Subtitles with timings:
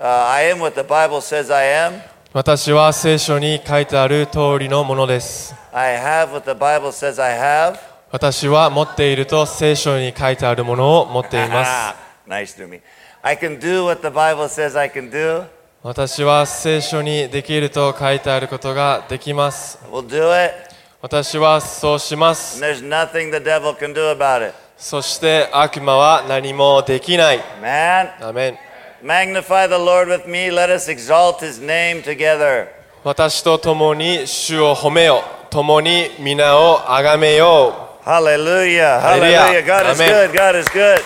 [0.00, 2.00] Uh, I am what the Bible says I am.
[2.32, 7.78] 私は聖書に書いてある通りのものです I have what the Bible says I have.
[8.10, 11.94] 私は持っていると聖書に書いてあるものを持っています
[12.26, 12.80] nice to me.
[13.20, 15.44] I can do what the Bible says I can do.
[15.82, 20.54] 私は聖書にできると書いてあることができます We'll do it.
[21.02, 24.54] 私はそうします there's nothing the devil can do about it.
[24.78, 28.69] そして悪魔は何もできない Man, アメン
[29.01, 30.49] magnify the Lord with me.
[30.51, 32.67] Let us exalt his name together.
[33.03, 38.99] 私と共に主を褒めよ共に皆を崇めよ Hallelujah.
[38.99, 39.61] Hallelujah.
[39.61, 39.65] Hallelujah.
[39.65, 40.31] God is Amen.
[40.31, 40.37] good.
[40.37, 41.01] God is good.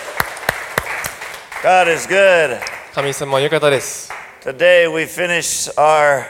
[1.62, 2.56] God is good.
[2.56, 2.60] う
[2.94, 4.10] 神様は良かったです
[4.42, 6.24] Today we finish our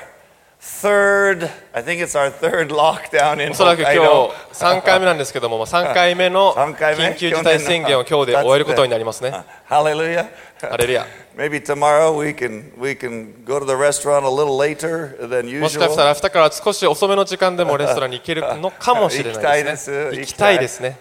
[0.61, 4.31] third, I think it's our third lockdown in おそらく今日 Hokkaido.
[4.53, 9.33] 3回目なんですけども3回目の三回目緊急事態宣言を今日で終えることになりますね
[9.69, 10.29] Hallelujah.
[10.61, 15.61] ハレルヤ Maybe tomorrow we can we can go to the restaurant a little later than
[15.61, 16.23] もしかしたら usual.
[16.23, 20.99] 明日から少し遅めの時間でもレストランに行けるのかもしれないですね行きたいですね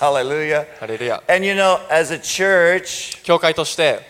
[0.00, 0.66] Hallelujah.
[0.78, 4.00] ハレルヤ And you know, as a church, 教会として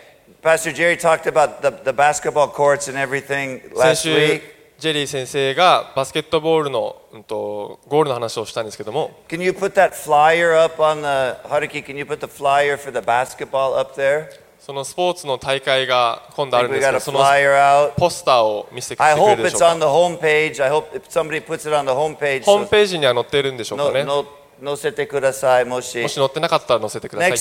[0.43, 4.61] Pastor Jerry talked about the, the basketball courts and everything 先 last 週 week.
[4.79, 11.85] ジェリー先生がバスケットボールの、うん、とゴールの話をしたんですけども Can you put that flyer up on the Haruki?
[11.85, 14.31] Can you put the flyer for the basketball up there?
[14.66, 17.20] そのスポーツの大会が今度あるんですけ、その
[17.96, 19.22] ポスターを見せてくれるで。
[19.22, 24.04] ホームページには載ってるんでしょうかね。
[24.64, 26.02] 載せてくださいもし。
[26.02, 27.32] もし載ってなかったら載せてください。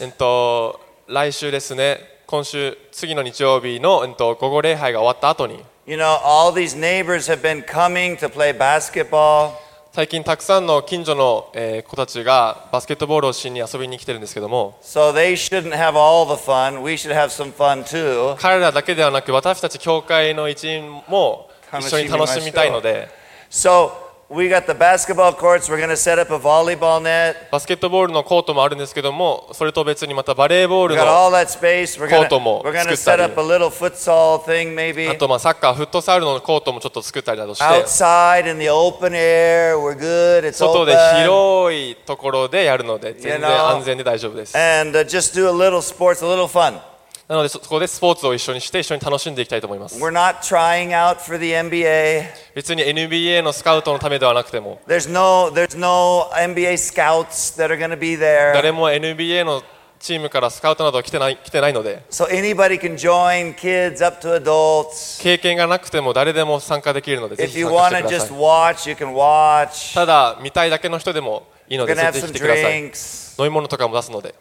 [0.00, 1.98] えっと来週ですね。
[2.28, 5.64] 今週次の日曜日のえっと午後礼拝が終わった後に。
[5.86, 9.65] You know all these neighbors have been coming to play basketball.
[9.96, 16.82] 最近たくさんの近所の、えー子たちがバスケットボールをしに遊びに来てるんですけども So they shouldn't have all the fun.
[16.82, 18.36] We should have some fun too.
[18.36, 21.48] 彼らだけではなく私たち教会の一員も
[21.80, 23.08] 一緒に楽しみたいので
[23.48, 23.90] So
[24.28, 25.68] we got the basketball courts.
[25.68, 27.48] We're going to set up a volleyball net.
[27.52, 31.96] バスケットボールのコートもあるんですけどもそれと別にまたバレーボー We ル got の all that space.
[32.00, 34.74] We're going コートも to we're going to 作った set り up a little futsal thing
[34.74, 39.76] maybe あとまあサッカーフットサルのコートもちょっと作ったりなどして outside in the open air.
[39.78, 40.40] We're good.
[40.48, 41.20] It's 外で open.
[41.22, 46.80] 広いところでやるので全 You 然 know 安全で大丈夫です And uh, just do a little sports, a little fun.
[47.28, 49.98] なのでそ,こでスポーツを一緒にして一緒に楽しんでいきたいと思います。
[52.54, 55.00] 別に NBA のスカウトのためではなくても誰
[58.72, 59.62] も NBA の
[59.98, 65.20] チームからスカウトなどは来てない,来てないので、so、anybody can join kids up to adults.
[65.20, 68.28] 経験がなくても誰でも参加できるのでぜひ参加してください。
[69.94, 72.82] ただ見たいだけの人でもいいのでぜひ来てください。
[72.84, 72.92] 飲
[73.46, 74.34] み物とかも出すので。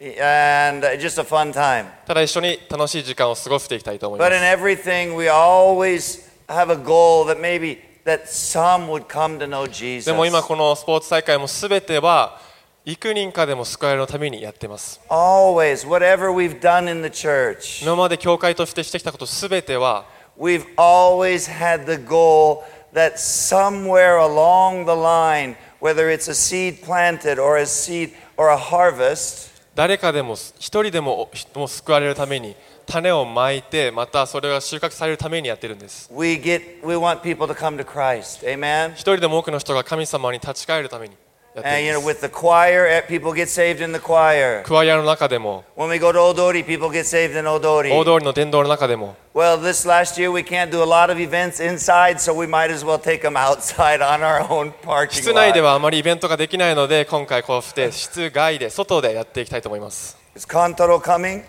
[0.00, 1.86] and uh, just a fun time.
[2.06, 9.06] ただ一緒に楽しい時間を過ごしていきたいと思いま But in す everything, we always have a goal that maybe that some would
[9.06, 10.12] come to know で Jesus.
[10.12, 12.40] も今このスポーツ大会も全ては
[12.84, 20.04] 幾人かでも救われるためにやってます Always, whatever we've done in the church, 今まで教会としてしてきたこと全ては
[20.38, 22.62] we've always had the goal
[22.92, 28.56] that somewhere along the line, whether it's a seed planted or a seed or a
[28.56, 32.53] harvest, 誰かでも一人でもも救われるために
[32.85, 38.45] 種をまいてまたそれが収穫されるためにやってるんです we get we want people to come to Christ.
[38.45, 38.91] Amen?
[38.91, 41.15] 一人でも多くの人が神様に立ち返るために
[41.55, 44.61] And る you ん know, with the choir, eh, people get saved in the choir.
[44.63, 48.03] クワイアの中でも When we go to Odori, people get saved in 大 Odori.
[48.05, 52.45] 通りの伝道の中でも Well, this last year we can't do a lot of events inside, so we
[52.47, 55.63] might as well take them outside on our own parking 室内で lot.
[55.65, 61.43] はあまりイベントができないので今回こうして室外で外でやっていきたいと思います Is Kantaro coming?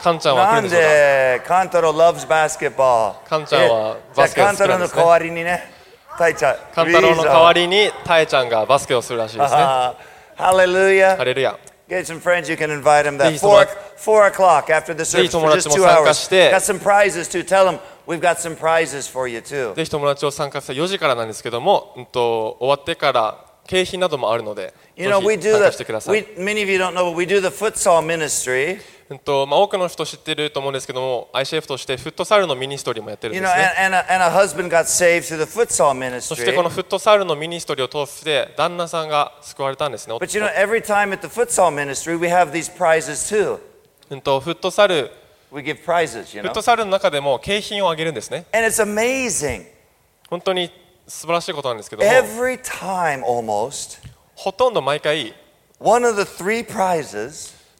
[0.00, 3.14] カンちゃんは来るなんんでしょうかで、カンタロ loves basketball。
[3.28, 5.62] カンちゃんはえじゃあバスケが好きなんですねカンタロの代わりにね、
[6.18, 6.56] タイちゃん。
[6.74, 7.62] カンタロウの代わり。
[7.62, 9.96] りにタエちゃんがバスケをするらしいですねハ
[10.36, 11.22] Hallelujah.
[11.24, 11.58] レルヤ
[11.88, 15.04] Get some friends, you can invite them ぜ that ひ four, four o'clock after the
[15.04, 16.14] service 友 for 達 just も two 参加 hours.
[16.14, 17.44] して Got some prizes too.
[17.44, 19.74] Tell them we've got some prizes for you too.
[19.74, 26.94] ぜひ友達を参加した4時からなんですけども、うん、と終わってから景品などもあるので You know, ぜ we ひ do 参加してくだ the, さい we, many of you don't
[26.94, 28.80] know, but we do the futsal ministry.
[29.12, 33.62] えっとまあ、多くの人知ってると思うんですけども、ICF としてフットサルのミニストリーもやってるんですね。
[36.28, 40.14] そしてこのフットサルのミニストリーを通して、旦那さんが救われたんですね。
[40.14, 40.20] But
[44.40, 45.10] フットサル、
[46.42, 48.46] フットサルの中でも景品をあげるんですね。
[50.30, 50.70] 本当に
[51.06, 52.08] 素晴らしいことなんですけども、
[54.34, 55.34] ほとんど毎回、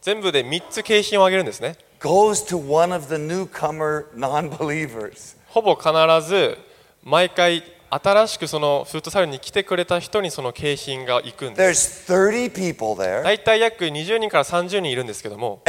[0.03, 1.77] 全部で3つ景品を挙げるんですね。
[5.47, 5.91] ほぼ必
[6.27, 6.57] ず
[7.05, 12.05] 毎回新しくそのフットサルに来てくれた人にその景品が行くんです。
[13.23, 15.61] 大体約20人から30人いるんですけども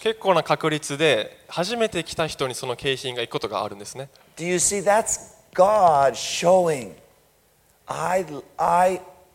[0.00, 4.08] 結構な確率で初めて来た人にその景品が行くことがあるんですね。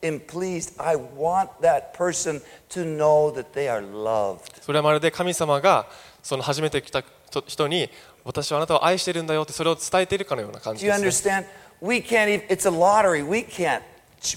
[0.06, 0.74] Am pleased.
[0.78, 4.62] I want that person to know that they are loved.
[4.62, 5.88] それはまるで神様が
[6.22, 7.90] その初めて来た人人に
[8.24, 11.48] 私はあなたを愛しているんだよってそれを伝えているかのような感 Do じ you です、ね、
[11.81, 11.88] understand?
[11.88, 13.24] We can't even, it's a lottery.
[13.24, 13.81] We can't,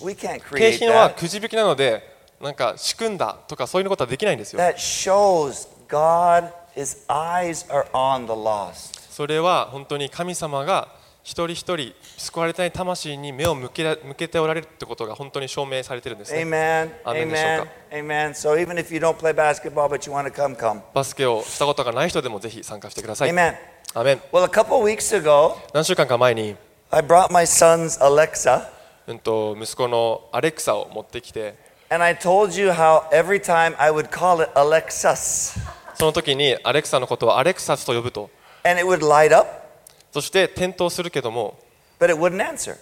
[0.05, 1.15] we can't 景 create 品は that.
[1.15, 2.03] くじ引きなので
[2.41, 9.01] なんか仕組んだとかそういうことはできないんですよ That shows God, His eyes are on the lost.
[9.11, 10.89] それは本当に神様が
[11.29, 16.91] 一人一人救われたい魂に目を向けら向けておられるってことが本当に証明されてるんですね Amen.
[17.05, 17.29] Amen.
[17.29, 17.69] Amen.
[17.93, 18.31] Amen.
[18.31, 20.81] So even if you don't play basketball but you want to come, come.
[20.95, 23.57] バスケをしたことがない人でもぜひ参加してください Amen.
[23.93, 26.57] アメン Well, a couple weeks ago, 何週間か前に、
[26.91, 28.67] I brought my son's Alexa,
[29.07, 31.57] うん、と息子のアレクサを持ってきて
[31.91, 35.61] and I told you how every time I would call it Alexas,
[35.95, 38.31] その時にアレクサのことをアレクサスと呼ぶと
[38.65, 39.68] and it would light up,
[40.13, 41.59] そして点灯するけども
[41.99, 42.77] but it wouldn't answer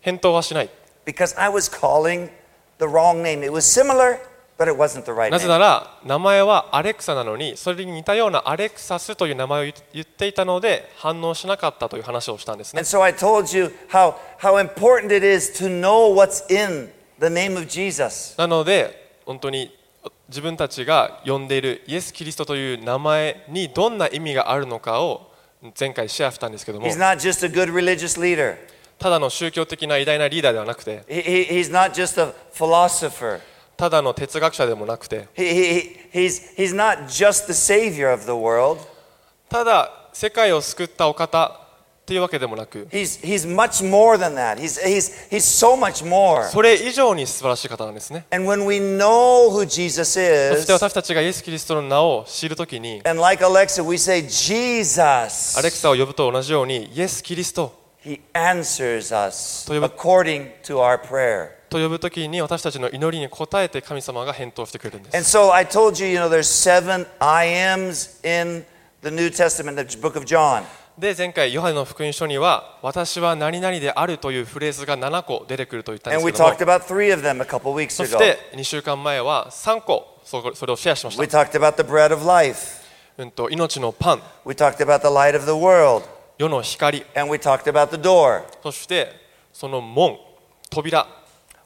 [0.00, 0.70] 返答はしない
[1.04, 2.30] because I was calling
[2.78, 3.42] the wrong name.
[3.44, 4.18] It was similar,
[4.58, 5.48] but it wasn't the right なぜ name.
[5.48, 16.90] なら名前はアレクサなのにそれに似たようなアレクサスという名前を言言っていたので反応しなかったという話をしたんですね And so I told you how, how important it is to know what's in
[17.20, 18.34] the name of Jesus.
[18.38, 19.74] なので本当に
[20.28, 25.32] 自分たちが呼んでいるイエス・キリストという名前にどんな意味があるのかを
[25.78, 28.56] 前回シェアしたんですけども He's not just a good religious leader.
[28.98, 33.40] ただの宗教的な偉大なリーダーではなくて He, he, he's not just a philosopher.
[33.76, 38.80] ただの哲学者でもなくて He, he, he's, he's not just the savior of the world.
[39.48, 41.65] ただ世界を救ったお方
[42.06, 44.58] っていうわけでもなく He's, he's much more than that.
[44.58, 46.44] He's, he's, he's so much more.
[46.50, 50.20] それ以上に素晴らしい方なんですね And when we know who Jesus そ
[50.54, 57.74] し is, て私たちがイエス・キリストの名を知るときに and like Alexa, we say, アレク Jesus, サを呼ぶと同じようにイエス・キリスト
[58.04, 61.48] he answers us と呼ぶ- according to our prayer.
[61.68, 68.64] と呼ぶときに私たちの祈りに応えて神様が返答してくれるんです And so I told you, you know, there's seven I ams in
[69.02, 70.62] the New Testament, the book of John.
[70.97, 78.19] で前回ヨハネの福音書には私は何々であるというフレーズが7個出てくると言ったんで And す we けども talked about three of them a couple weeks そし ago.
[78.19, 82.81] て2週間前は3個そそれをシェアしまし We た、 talked about the bread of life.
[83.17, 86.05] うん、と命のパン We talked about the light of the world.
[86.37, 88.43] 世の光 And we talked about the door.
[88.63, 89.11] そして
[89.53, 90.17] その門
[90.69, 91.07] 扉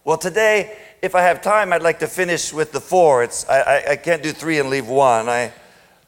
[0.06, 0.68] Well, today,
[1.02, 3.24] if I have time, I'd like to finish with the four.
[3.24, 5.28] It's, I, I, I can't do three and leave one.
[5.28, 5.52] I,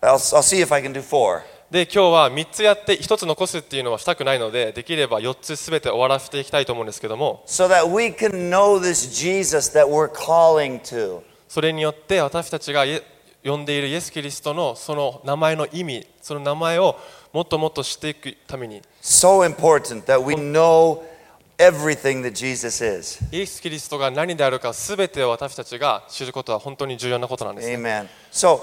[0.04, 1.44] I'll, I'll see if I can do four.
[1.73, 11.23] で今日は3つやって1つ残すっていうのはしたくないのでできれば4つすべて終わらせていきたいと思うんですけども So that we can know this Jesus that we're calling to.
[11.49, 12.85] それによって私たちが
[13.43, 16.99] 呼んでいるイエス・キリストのその名前の意味その名前を
[17.33, 21.01] もっともっと知っていくために So important that we know
[21.57, 23.19] everything that Jesus is.
[23.35, 28.09] イエス・キリストが何であるかすべてを私たちが知ることは本当に重要なことなんです、ね、Amen.
[28.31, 28.61] So,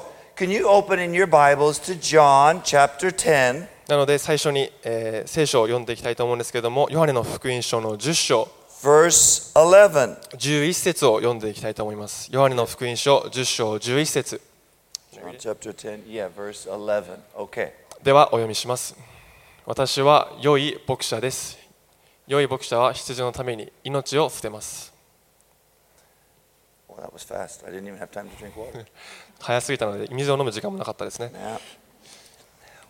[3.89, 8.47] なので最初に、え、聖書を読んでいきたいと思うんですけども、ヨハネの福音書の10章、
[10.37, 12.29] 11節を読んでいきたいと思います。
[12.31, 14.41] ヨハネの福音書10章11節。
[18.01, 18.95] ではお読みします。
[19.65, 21.59] 私は良い牧者です。
[22.27, 24.93] 良い牧者は羊のために命を捨てます。
[29.39, 31.31] 早すぎたので水を飲む時間もなかったですね.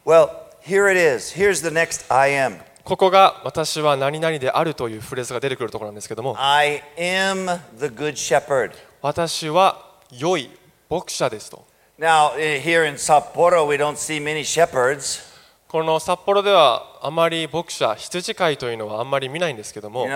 [0.05, 0.29] Well,
[0.65, 1.33] here it is.
[1.35, 2.59] Here's the next I am.
[2.83, 8.71] ここが私は何々であるというフレーズが出てくるところなんですけども I am the good shepherd.
[9.01, 10.49] 私は良い
[10.89, 11.67] 牧者ですと
[11.99, 15.28] Now, eh, here in Sapporo, we don't see many shepherds.
[15.71, 20.07] この札幌ではあまり牧者、羊飼いというのはあんまり見ないんですけども、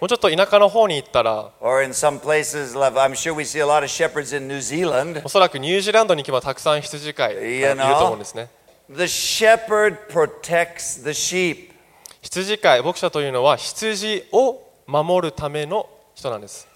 [0.00, 1.52] もうちょっと田舎の方に行ったら、
[5.24, 8.48] おそ、らくニュージーランドに行けばたくさん羊飼いいると思うんですね。
[12.20, 16.66] 羊飼い、牧者というのは羊を守るための人なんです。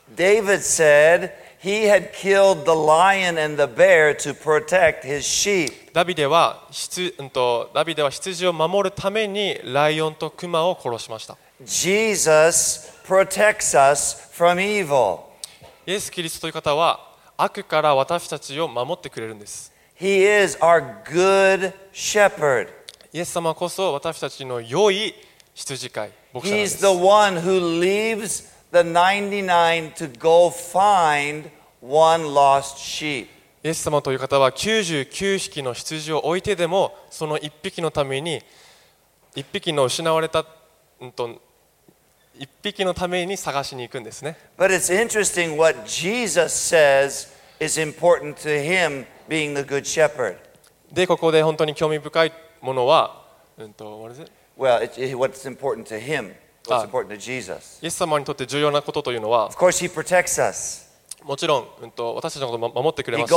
[1.62, 5.92] He had killed the lion and the bear to protect his sheep.
[5.92, 15.20] ダビデは羊、うん、とダビデは羊を守るためにライオンとクマを殺しました Jesus protects us from evil.
[15.86, 16.98] イエス・キリストという方は
[17.36, 22.68] 悪から私たちを守ってくれるんです He is our good shepherd.
[23.12, 25.14] イエス様こそ私たちの良い
[25.54, 31.50] 羊飼い牧者で He's す the one who leaves the 99 to go find
[31.80, 33.28] one lost sheep.
[33.64, 38.42] イエス様という方は99匹の羊を置いてでもその1匹のために
[39.36, 40.44] 1匹の失われた、
[41.00, 41.40] うんと、
[42.38, 47.28] 1匹のために探しに行くんですね But it's interesting what Jesus says
[47.60, 50.38] is important to him being the good shepherd.
[50.92, 53.22] でここで本当に興味深いものは、
[53.58, 54.32] うんと、what is it?
[54.58, 56.34] Well, it, what's important to him,
[57.82, 59.50] イエス様にとって重要なことというのは、
[61.24, 63.32] もちろん、うん、と私たちのことを守ってくれますし、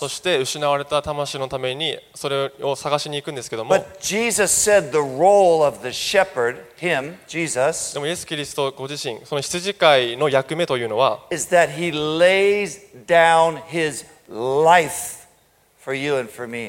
[0.00, 3.74] そして失われた魂のためにそれを探しに行くんですけども、
[7.92, 11.20] でもイエス・キリストご自身、その羊飼いの役目というのは、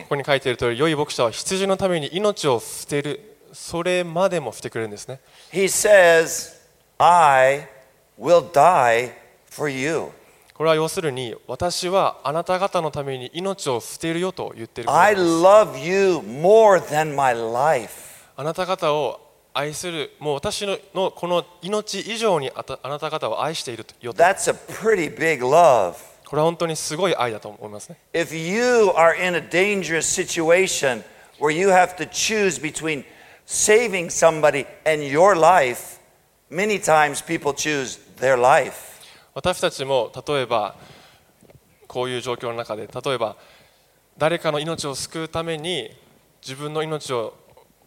[0.04, 3.35] ここに書いているとおり、良い牧者は羊のために命を捨てる。
[3.56, 5.20] それまでも捨ててくれるんですね
[5.52, 6.56] He says,
[6.98, 7.68] I
[8.20, 9.12] will die
[9.50, 10.12] for you.
[10.54, 18.28] これは要するに私はあなた方のために命を捨てるよと言っている I love you more than my life.
[18.38, 19.20] あなた方を
[19.54, 25.96] 愛するもう私ののこの命以上にあたあなた方を愛しているよと That's a pretty big love.
[26.26, 31.04] これは本当にすごい愛だと思いますね If you are in a dangerous situation
[31.40, 33.04] where you have to choose between
[39.36, 40.76] 私たちも例えば
[41.88, 43.36] こういう状況の中で例えば
[44.18, 45.92] 誰かの命を救うために
[46.42, 47.34] 自分の命を,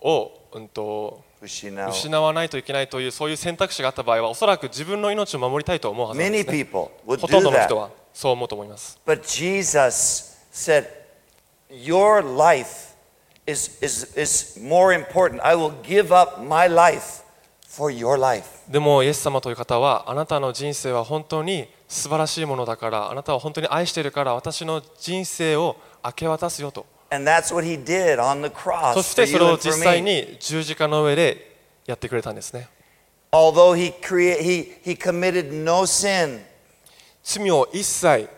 [0.01, 1.25] を、うん、と
[1.93, 6.31] 失,わないといけないというそういう選択肢があった場合はおそらく自分の命を守りたいと思うはずです、
[7.23, 8.99] ほとんどの人はそう思うと思います。
[18.69, 26.85] でも、イエス様という方は、あなたの人生は本当に素晴らしいものだから、あなたは本当に愛しているから、私の人生を明け渡すよと。
[28.95, 32.69] そしてそれを実際に十字架の上でやってくれたんですね。
[37.23, 38.29] 罪を一切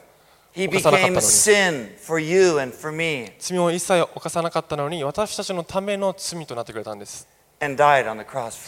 [3.39, 7.27] 罪を一切犯さなかったのに私たちのための罪となってくれたんです。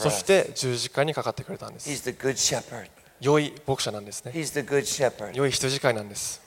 [0.02, 1.88] そして十字架にかかってくれたんです。
[3.20, 4.32] 良い牧者なんですね。
[5.34, 6.40] 良い人飼いなんです。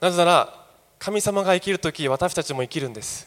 [0.00, 0.66] なぜなら
[0.98, 3.26] 神様が生きるとき私たちも生きるんです。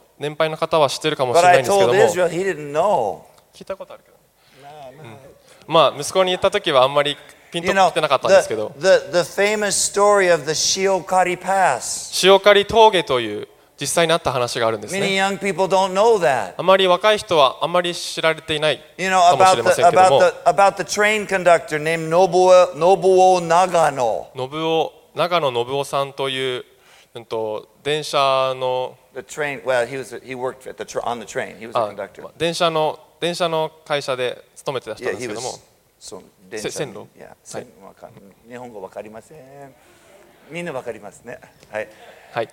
[0.21, 1.91] 年配の方は知ってるかもしれないんですけど
[3.55, 4.17] 聞いたことあるけど、
[5.67, 7.17] まあ息子に言った時はあんまり
[7.51, 8.71] ピンときてなかったんですけど。
[12.27, 13.47] you 峠という
[13.79, 14.99] 実際にあった話があるんですね。
[16.55, 18.83] あまり若い人はあんまり知られていないか
[20.09, 20.21] も。
[25.15, 26.65] 長野ノブさんという、
[27.15, 31.57] うんと電車の The train, well, he, was, he worked at the, tr- on the train.
[31.57, 32.23] He was あ a conductor.
[32.23, 35.61] まあ電車の電車の会社で勤めてらっしゃ Yeah, で he すけども was.
[35.99, 36.23] So,
[36.57, 38.11] せ線路 Yeah, 線わかん
[38.49, 39.37] 日本語わかりません。
[40.49, 41.39] みんなわかりますね。
[41.69, 41.87] はい。
[42.33, 42.49] はい、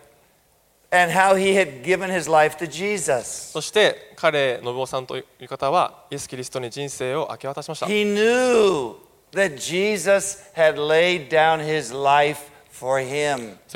[0.90, 3.52] And how he had given his life to Jesus.
[3.52, 8.96] そして彼信夫さんという方はイエス・キリストに人生を明け渡しました He knew
[9.32, 12.50] that Jesus had laid down his life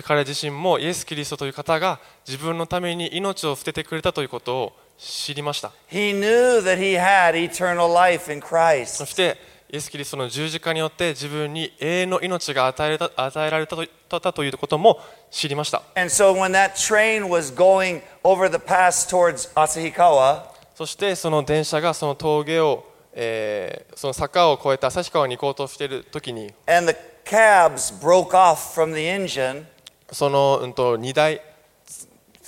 [0.04, 5.72] 彼自身もイエス・キリストという方が自分のために命を捨ててくれたということを知りました。
[5.90, 8.40] He knew that he had eternal life in
[8.86, 9.36] そ.して
[9.72, 15.82] イエス・キリストの十字架によって自分に永遠の命が与えられた与えられたとたということも知りました。
[15.96, 20.42] And so when that train was going over the pass towards Asahikawa,
[20.74, 29.64] そしてその電車がその峠を、えーその坂を越えて旭川に行こうとしている時に and the cabs broke off from the engine,
[30.10, 31.40] その、うん、と荷台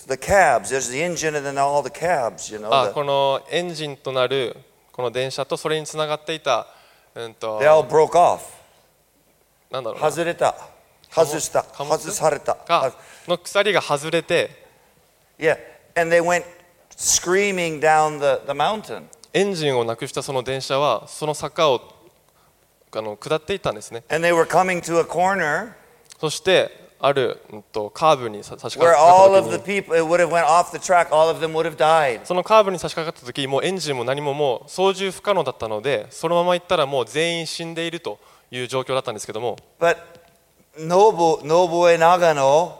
[0.07, 0.71] the cabs.
[0.71, 2.69] There's the engine and then all the cabs, you know.
[2.73, 4.57] あこのエンジンとなる
[4.93, 6.66] この電車とそれにつながっていた、
[7.14, 8.40] うんと they all broke off.
[9.71, 10.54] なんだろうな外れた。
[11.11, 11.62] 外した。
[11.62, 12.57] 外された。
[12.66, 12.93] が
[13.26, 14.50] の鎖が外れて
[15.38, 15.59] Yeah.
[15.97, 16.45] And they went
[16.97, 19.04] screaming down the, the mountain.
[19.33, 21.94] エンジンをなくしたその電車はその坂を
[22.99, 24.05] あの下っていたんですね。
[26.21, 27.39] そしてある
[27.93, 29.83] カーブに差し掛かった時に
[32.25, 38.19] そのカーブに差し掛かった時もうエンジンも何ももう操縦不可能だったのでそのまま行ったらもう全員死んでいると
[38.51, 39.99] いう状況だったんですけども But,
[40.79, 42.73] Nobu, Nobu e Nagano,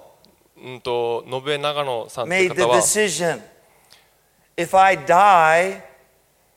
[0.67, 2.81] んと信江長野さんとは
[4.57, 5.83] If I die,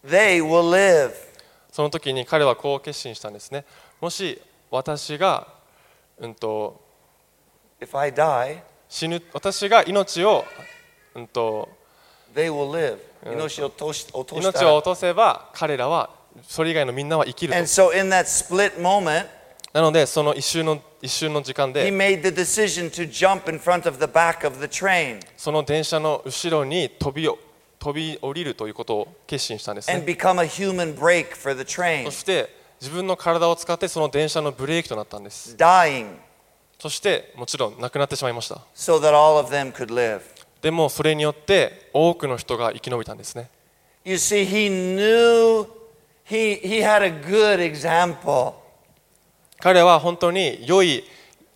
[0.06, 1.27] they will live.
[1.78, 3.64] その時に彼はこう決心したんですね
[4.02, 4.42] もし
[4.72, 5.48] 私が、
[6.18, 6.82] うん、と
[7.80, 10.44] If I die, 死ぬ私が命を、
[11.14, 11.70] うん、と
[12.34, 12.98] they will live.
[13.32, 16.10] 命を落とし落とした命を落とせば彼らは
[16.42, 19.28] それ以外のみんなは生きる And と so in that split moment,
[19.72, 24.66] なのでその一瞬の一瞬の時間 he で made the decision to jump in front of the back of the
[24.66, 27.38] train その電車の後ろに飛びを
[27.80, 29.98] 飛び降りるということを決心したんです、そし
[32.24, 35.56] て自分の体を使ってその電車のブレーキとなったんです。
[36.80, 38.62] そしてもちろん亡くなってしまいました。
[40.62, 43.50] でもそれによって多くの人が生き延びたんですね。
[49.60, 51.04] 彼は本当に良い、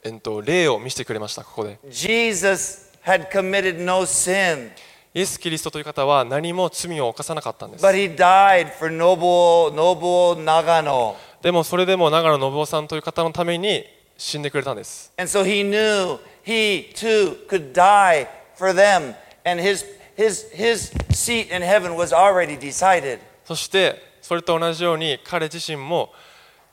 [0.03, 1.77] えっと、例を見せてくれました、ここで。
[1.89, 4.71] Jesus had committed no sin.
[5.13, 11.15] イエス・キリストという方は何も罪を犯さなかったんです but he died for Nobuo, Nobuo Nagano.
[11.41, 13.83] でもそれでも長野信夫さんという方のために
[14.17, 19.13] 死んでくれたんです And so he knew he too could die for them,
[19.43, 19.83] and his,
[20.15, 23.19] his, his seat in heaven was already decided.
[23.43, 26.13] そしてそれと同じように彼自身も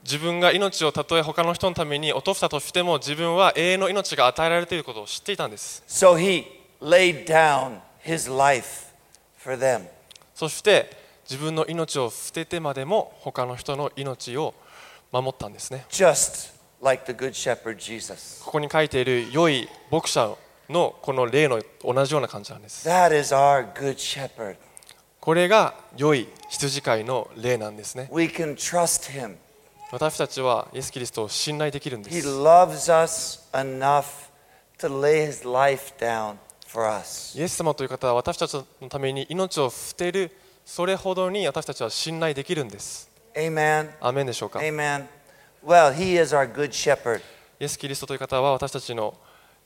[0.04, 6.44] 自分が命をたとえ他の人のために落としたとしても自分は永遠の命が与えられていることを知っていたんです So he
[6.80, 8.86] laid down his life
[9.38, 9.86] for them.
[10.34, 10.90] そして
[11.28, 14.54] 自分の命を捨ててまでも他の人の命を
[15.12, 18.42] 守ったんですね just like the Good Shepherd Jesus.
[18.44, 20.34] ここに書いている良い牧者
[20.68, 24.56] のこの例の同じような感じなんです That is our Good Shepherd.
[25.20, 29.36] これが良い羊飼いの例なんですね We can trust him.
[29.90, 34.04] 私たちはイエス・キリストを信頼できるんで He す loves us enough
[34.78, 36.36] to lay his life down.
[37.34, 40.30] イエス様という方は私たちのために命を捨てる
[40.66, 43.90] それほどに私たちは信頼できるんです Amen.
[44.00, 44.62] アーメンでしょうか？
[44.62, 45.06] イ Amen.
[45.64, 47.22] Well, he is our good shepherd,
[47.58, 49.14] エス・キリストという方は私たちの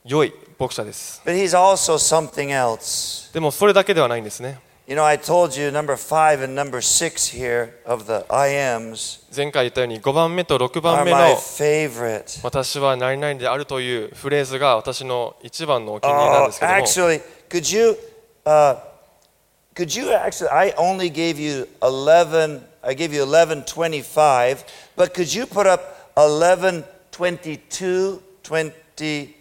[0.04, 3.32] 良い牧者です but he's also something else.
[3.34, 8.51] でもそれだけではないんですね You know, I told you number five and number six here of the I
[8.55, 12.39] ams 前回言ったように5番目と6 are 番目 my の favorite.
[12.41, 17.97] 私は何々であるというフレーズが私の一番のお気に入りなん Oh, ですけども actually, could you,
[18.45, 18.77] uh,
[19.75, 20.49] could you actually?
[20.53, 22.61] I only gave you eleven.
[22.81, 24.63] I gave you eleven twenty-five,
[24.95, 25.81] but could you put up
[26.15, 29.35] eleven twenty-two, twenty,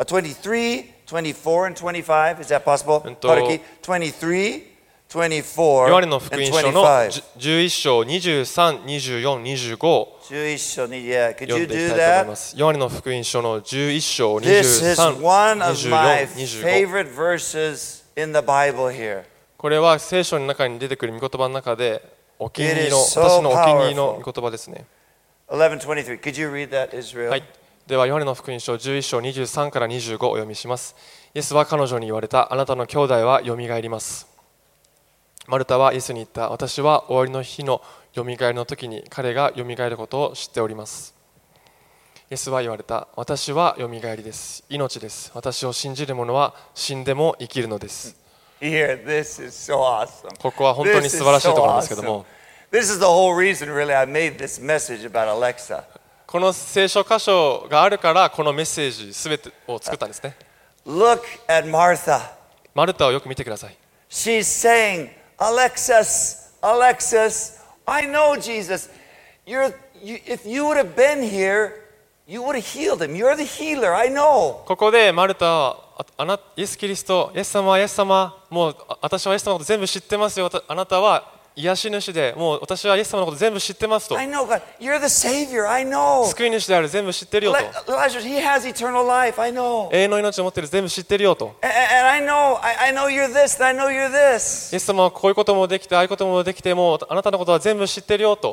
[0.00, 2.40] uh, 23, 24, and twenty-five?
[2.40, 3.00] Is that possible?
[3.06, 3.60] Ento- Haruki?
[3.82, 4.64] 23,
[5.13, 7.23] 24, ヨハネの福音書の 25.
[7.37, 9.43] 11章23、24、
[9.77, 11.35] 25を Jewish, yeah.
[11.35, 12.25] Could 読 you んでいき do たいと思い that?
[12.27, 12.55] ます。
[12.57, 19.23] ヨハネの福音書の11章 This is 23、one of my 24、25 favorite verses in the Bible here.
[19.57, 22.01] これは聖書の中に出てくる御言葉の中で
[22.39, 24.85] お気に入りの私のお気に入りの.御言葉ですね。
[25.49, 26.19] 11:23.
[26.19, 27.29] Could you read that, Israel?
[27.29, 27.43] はい。
[27.85, 30.95] では、ヨハネの福音書11章23から25をお読みします。
[31.35, 34.32] イエスは彼女に言われた、あなたの兄弟はよみがえります。
[35.47, 37.81] マルタはイエスに言った、私は終わりの日の
[38.13, 41.13] よみがえりの時に彼がよみがえることを知っております。
[42.31, 44.63] イエスは言われた、私はよみがえりです。
[44.69, 45.31] 命です。
[45.33, 48.15] 私を信じる者は死んでも生きるのです。
[48.61, 50.37] Here, this is so awesome.
[50.39, 52.25] ここは本当に素晴らしいところなんですけども、
[52.71, 55.83] This is the whole reason, really, I made this message about Alexa.
[56.25, 60.37] この聖書箇所があるから、このメッセージすべてを作ったんですね。
[60.87, 62.31] Look at Martha.
[62.73, 63.77] マルタをよく見てください。
[64.09, 68.89] She's saying, Alexis, Alexis, I know Jesus.
[69.45, 71.81] You're, you, if you would have been here,
[72.25, 73.15] you would have healed him.
[73.15, 74.63] You're the healer, I know.
[74.65, 84.15] ここでマルタはあなイエス・キリスト、イエス様、イエス様、もう私はイエス様のこと全部知ってますよ、あなたは癒し主で、もう私はイエス様のこと全部知ってますと。
[86.27, 87.57] 救い主である、全部知ってるよと。
[89.91, 91.55] 永遠の命を持っている、全部知ってるよと。
[94.73, 98.51] イエス様はこういうこともできて、ああいうこともできて、もあなたのことは全部知ってるよと。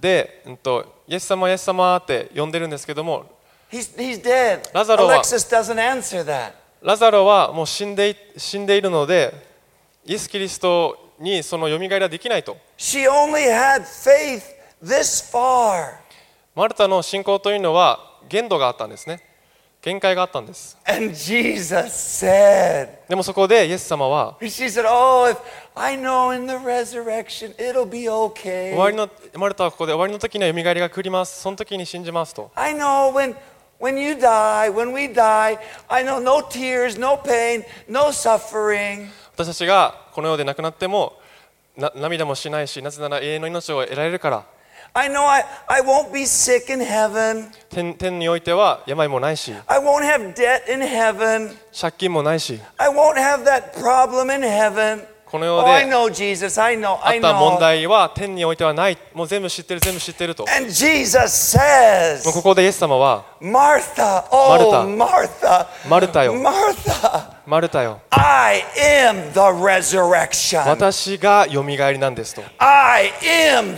[0.00, 3.33] で、えっと、イエス様、イエス様って呼んでるんですけども、
[3.74, 4.70] He's, he's dead.
[4.72, 6.52] Lazaro wa- Alexis doesn't answer that.
[6.80, 9.32] ラザロはもう死んでい死んでいるので
[10.04, 14.42] イエス・キリストにその蘇りはできないと She only had faith
[14.82, 15.94] this far.
[16.54, 19.22] マルタの信仰というのは限度があったんですね
[19.80, 21.74] 限界があったんです And Jesus
[22.24, 25.38] said, でもそこでイエス様は She said, Oh, if
[25.74, 29.32] I know in the resurrection it'll be 終わり okay.
[29.34, 33.34] のマルタはここで終わりの時には蘇りが来りますその時に信じますと I know when
[33.79, 35.57] when you die, when we die,
[35.89, 39.09] I know no tears, no pain, no suffering.
[39.35, 41.13] 私たちがこの世で亡くなっても
[41.77, 44.45] な涙もしないしなぜなら永遠の命を得られるから
[44.93, 47.51] I know I, I won't be sick in heaven.
[47.69, 51.55] 天天においては病もないし I won't have debt in heaven.
[51.79, 55.05] 借金もないし I won't have that problem in heaven.
[55.34, 58.96] この世で、あった問題は天においてはない。
[59.12, 60.44] もう全部知ってる、全部知ってると。
[60.44, 60.50] こ
[62.40, 66.34] こでイエス様は、マルタ、マルタ、マ、マルタよ。
[66.34, 68.00] マルタ、よ。
[70.66, 72.42] 私がよりなんですと。
[72.58, 73.74] I am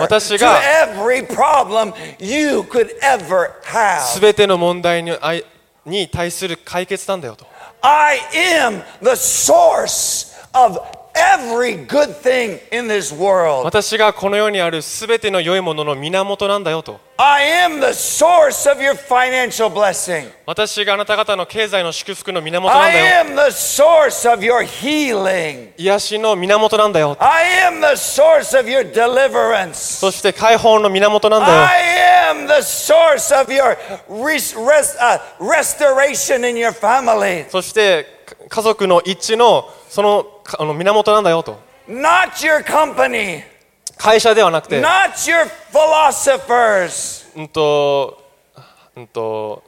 [0.00, 0.60] 私が、
[4.00, 5.16] すべての問題に,
[5.86, 7.46] に対する解決なんだよと。
[7.80, 8.82] I am
[10.66, 10.78] of
[11.14, 13.64] every good thing in this world.
[13.64, 20.30] 私がこの世にあるすべての良いものの源なんだよと I am the source of your financial blessing.
[20.46, 25.70] 私があなた方の経済の祝福の源なん I だよ am the source of your healing.
[25.76, 29.74] 癒しの源なんだよ I am the source of your deliverance.
[29.74, 33.76] そして解放の源なんだよ I am the source of your
[34.08, 37.48] res- res- uh, restoration in your family.
[37.50, 43.42] そしてか家族の一致のそのかあの源なんだよと Not your company,
[43.96, 47.26] 会社ではなくて not your philosophers.
[47.36, 48.22] うんと
[48.96, 49.62] うんと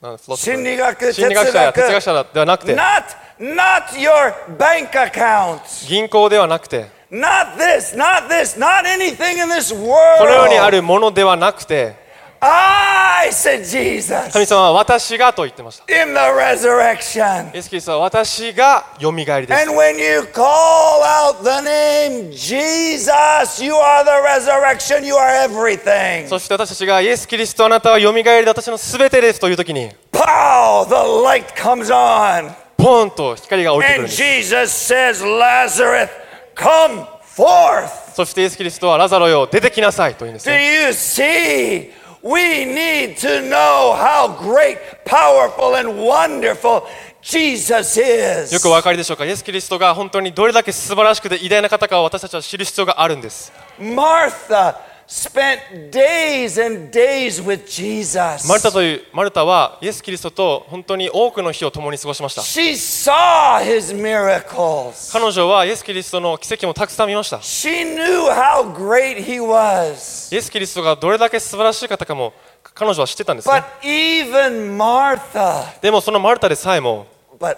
[0.00, 3.04] なん心理学、心理学者や哲学哲者ではなくて Not,
[3.38, 5.86] not your bank accounts.
[5.86, 10.70] 銀行ではなくて Not this, not this, not anything in this この世にあ world.
[10.76, 11.94] るものではなくて
[12.40, 12.89] I
[13.28, 17.54] said Jesus 神様は私がと言ってました in the resurrection.
[17.54, 25.44] イエス・キリストは私がよみがえりです And when you call out the name Jesus, you are the resurrection, you are
[25.48, 26.26] everything.
[26.28, 32.52] そして私たちがイエス・キリストあなたはよみがえりで私のすべてですという時に Pow, the light comes on.
[32.76, 36.08] ポンと光が降りてくるん And です Jesus says, Lazarus,
[36.56, 37.06] come
[37.36, 37.88] forth.
[38.14, 41.90] そしてイエス・キリストはラザロよ出てきなさいと言うんです Do ね you see?
[42.23, 46.83] We need to know how great, powerful, and wonderful
[47.21, 48.59] Jesus よ is.
[48.59, 54.75] くお分かりでしょうかイエス・キリストが本当にどれだけ素晴らしくて偉大な方かを私たちは知る必要があるんです Martha
[55.10, 58.46] spent days and days with Jesus.
[58.46, 65.12] マルタというマルタはイエス・キリストと本当に多くの日を共に過ごしました She saw his miracles.
[65.12, 70.32] 彼女はイエス・キリストの奇跡もたくさん見ました She knew how great he was.
[70.32, 77.06] イエス・キリストがどれだけ素晴らしい方かも彼女は知ってたんですね But even Martha, でもそのマルタでさえも
[77.40, 77.56] but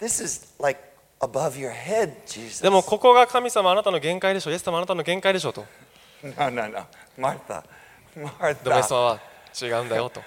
[0.00, 0.80] this is like
[1.20, 2.62] above your head, Jesus.
[2.62, 5.66] でもここが神様あなたの限界でしょイエス様あなたの限界でしょと
[6.24, 6.86] No, no, no.
[7.18, 7.62] Martha,
[8.14, 8.30] でも
[8.76, 9.20] イエス様 Martha, は
[9.60, 10.22] 違うんだよと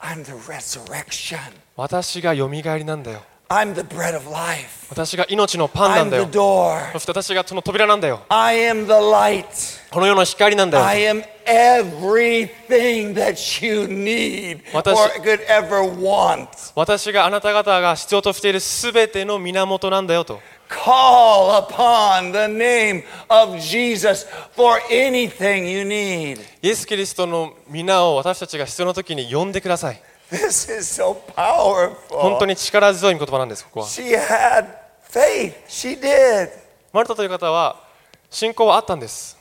[0.00, 1.38] I'm the resurrection.
[1.76, 4.86] 私がよみがえりなんだよ I'm the bread of life.
[4.88, 6.92] 私が命のパンな I'm んだよ the door.
[6.92, 9.44] そして私がその扉なんだよ I am the light.
[9.90, 16.72] この世の光なんだよ I am everything that you need or 私 could ever want.
[16.74, 20.40] 私があなた方が必要としているすべての源なんだよと
[20.74, 26.40] Call upon the name of Jesus for anything you need.
[26.62, 32.46] イエス・キリストの皆を私たちが必要な時に呼んでください This is so 本当 powerful.
[32.46, 34.66] に力強い言葉なんですここは She had
[35.10, 35.54] faith.
[35.68, 36.50] She did.
[36.92, 37.82] マルタという方は
[38.30, 39.38] 信仰はあったんです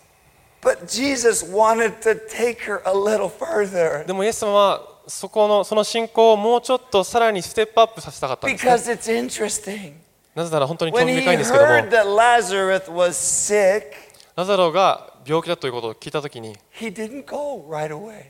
[0.62, 9.94] But Jesus wanted to take her a little further でもイエス様はそこのその信仰をもうちょっとさらにステップアップさせたかったんです、ね、because it's interesting.
[10.36, 13.84] なぜなら本当に興味深いんですけども、sick,
[14.36, 18.24] ラザロが病気だということを聞いたときに、right、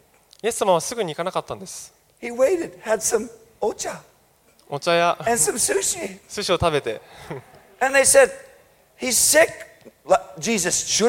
[0.44, 1.94] イエス様はすぐに行かなかったんです。
[2.22, 2.74] Waited,
[4.70, 7.02] お茶や寿司を食べて、
[7.80, 8.30] said,
[10.40, 11.04] Jesus,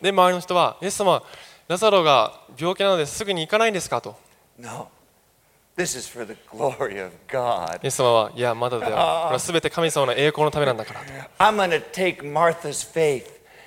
[0.00, 1.22] で周りの人は、イエス様、
[1.66, 4.16] ラザロが病気なのですぐに行かないんですかと。
[4.58, 4.88] No.
[5.76, 7.80] This is for the glory of God.
[7.82, 11.06] イエス様はいやまだだよこれは全て神様の栄光のためなんだからと
[11.38, 13.24] I'm going to take Martha's faith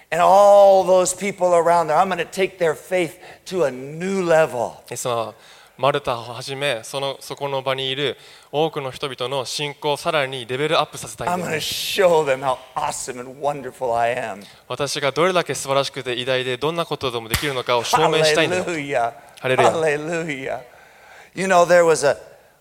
[0.10, 1.98] and all those people around there.
[1.98, 3.18] I'm going to take their faith
[3.48, 4.72] to a new level.
[4.90, 5.34] イエス様は
[5.78, 8.16] マルタをはじめそのそこの場にいる
[8.54, 14.44] 多くの人々の信仰をさらにレベルアップさせたい I'm ん going で to す show them how awesome and wonderful I am.
[14.70, 19.14] 私がどれだけ素晴らしくて偉大でどんなことでもできるのかを証明したいんだよ Hallelujah.
[19.42, 19.72] Hallelujah.
[19.74, 20.77] Hallelujah.
[21.38, 22.18] You know, there was a,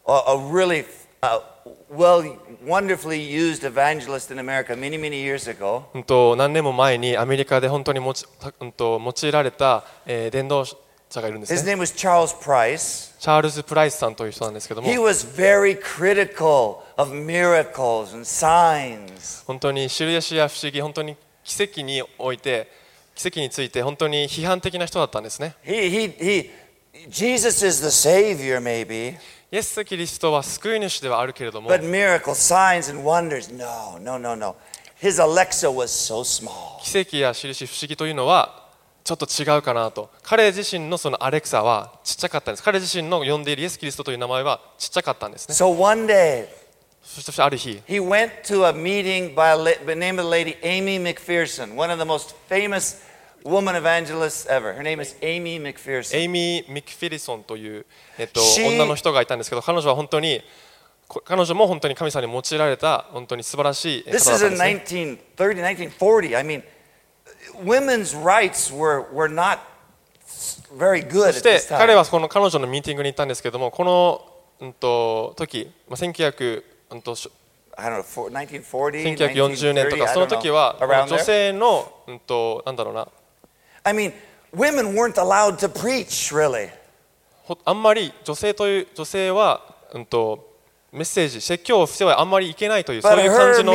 [0.07, 0.85] a, a really
[1.23, 1.41] uh,
[1.89, 2.23] well,
[2.63, 5.85] wonderfully used evangelist in America many, many years ago.
[5.95, 8.27] うんと何年も前にアメリカで本当にもち、
[8.61, 13.19] うん、と用いられた、えー伝道者がいるんです His ね name was Charles Price.
[13.19, 19.43] チャールズ・プライスさんという人なんですけども He was very critical of miracles and signs.
[19.47, 22.71] 本当に印や不思議本当に奇跡において
[23.15, 26.51] 奇跡について本当に批判的な人だったんですね He, he, he,
[27.09, 29.17] Jesus is the Savior, maybe,
[29.51, 34.57] イエス・キリストは救い主ではあるけれども but miracles, signs, and wonders, no, no, no, no.
[35.01, 36.81] His Alexa was so small.
[36.83, 38.67] 奇跡や印不思議というのは
[39.05, 46.49] ちょっと違うかなと彼自身のそのアレクサはちっちゃかったんです彼自身の呼んでいるイエス・キリストという名前はちっちゃかったんですね So one day,
[47.05, 49.57] そしてある日 he went to a meeting by,
[49.87, 53.01] the name of the lady Amy McPherson, one of the most famous
[53.45, 54.75] woman evangelist ever.
[54.75, 55.61] Her name is Amy
[57.45, 57.87] という、
[58.19, 60.43] えっと、女の人がいたんですけど、彼女は本当に
[61.25, 64.27] 彼女も本当に神様に用いられた本当に素晴らしい方だったんです、
[71.33, 74.27] そして彼はこの彼女のミーティングに行ったんですけども、この、
[74.61, 83.07] うん、と時、まあ、1900、うんと1940年とか、その時は女性の、うん、となんだろうな。
[83.87, 84.13] I mean,
[84.53, 86.71] women weren't allowed to preach, really.
[87.45, 89.61] ほあんまり女性という女性は、
[89.95, 90.57] うん、と
[90.93, 93.73] メッセージ説教をしてはあんまりいけないというそういう感じの.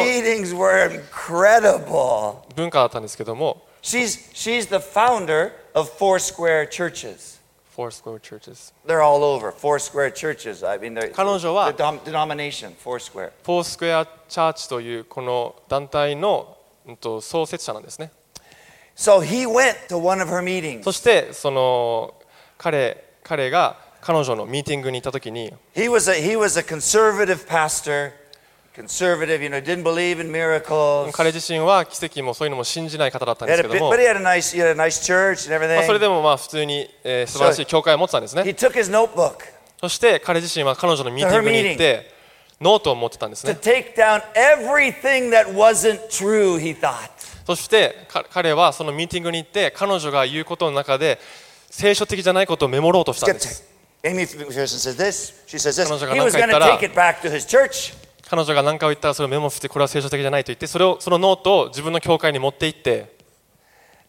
[2.55, 7.39] 文化だったんですけども She's, she's the founder of Foursquare churches.
[7.73, 9.53] Foursquare Churches They're all over.
[9.53, 10.61] Foursquare churches.
[10.61, 13.31] I mean, they're, 彼女は- the dom- denomination, Foursquare.
[13.43, 18.11] フォースクエアチャーチというこの団体の、うん、と創設者なんですね
[20.83, 22.13] そしてその
[22.57, 25.53] 彼,彼が彼女のミーティングに行った時に
[31.11, 33.67] 彼自身は奇跡もそういうのも信じない方だったんですけ
[35.75, 38.43] まあそれでもまあ普通に、え、素晴らしい教会を持ってたんですね、
[39.81, 42.11] そして彼自身は彼女のミーティングに行って
[42.61, 43.53] ノートを持ってたんですね。
[47.55, 51.19] そしてか彼はそのミーティングに行って彼女が言うことの中で
[51.69, 53.63] 聖書的じゃないことをメモろうとしたんです
[54.03, 55.33] Aimee McPherson says this.
[55.47, 55.87] She says this.
[55.87, 57.93] 彼女が He was 何 going か to 言ったら- take it back to his church
[58.29, 63.19] 彼女が何かを言ったらそれをメモしてこれは聖書的じゃないと言ってそれをそのノートを自分の教会に持って行って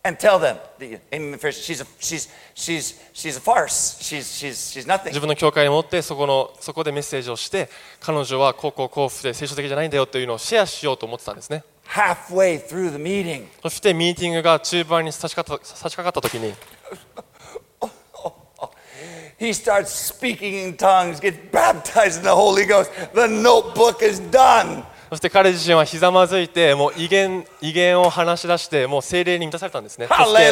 [0.04, 0.56] and tell them.
[0.78, 3.98] the- Aimee McPherson, she's a, she's, she's, she's a farce.
[4.00, 5.08] She's, she's, she's nothing.
[5.08, 7.68] 自分の教会に持ってそこのそこでメッセージをして
[8.00, 16.54] 彼女はこうこうこうで聖書的じゃないんだよというのをシェアしようと思ってたんですね Halfway through the meeting, そしてミーティングが中盤に差し掛かった差し掛かった時に
[19.38, 22.90] he starts speaking in tongues, gets baptized in the Holy Ghost.
[23.12, 24.84] The notebook is done.
[25.10, 30.50] そして彼自身はひざまずいてもう威厳威厳を話し出してもう精霊に満たされたんですねそして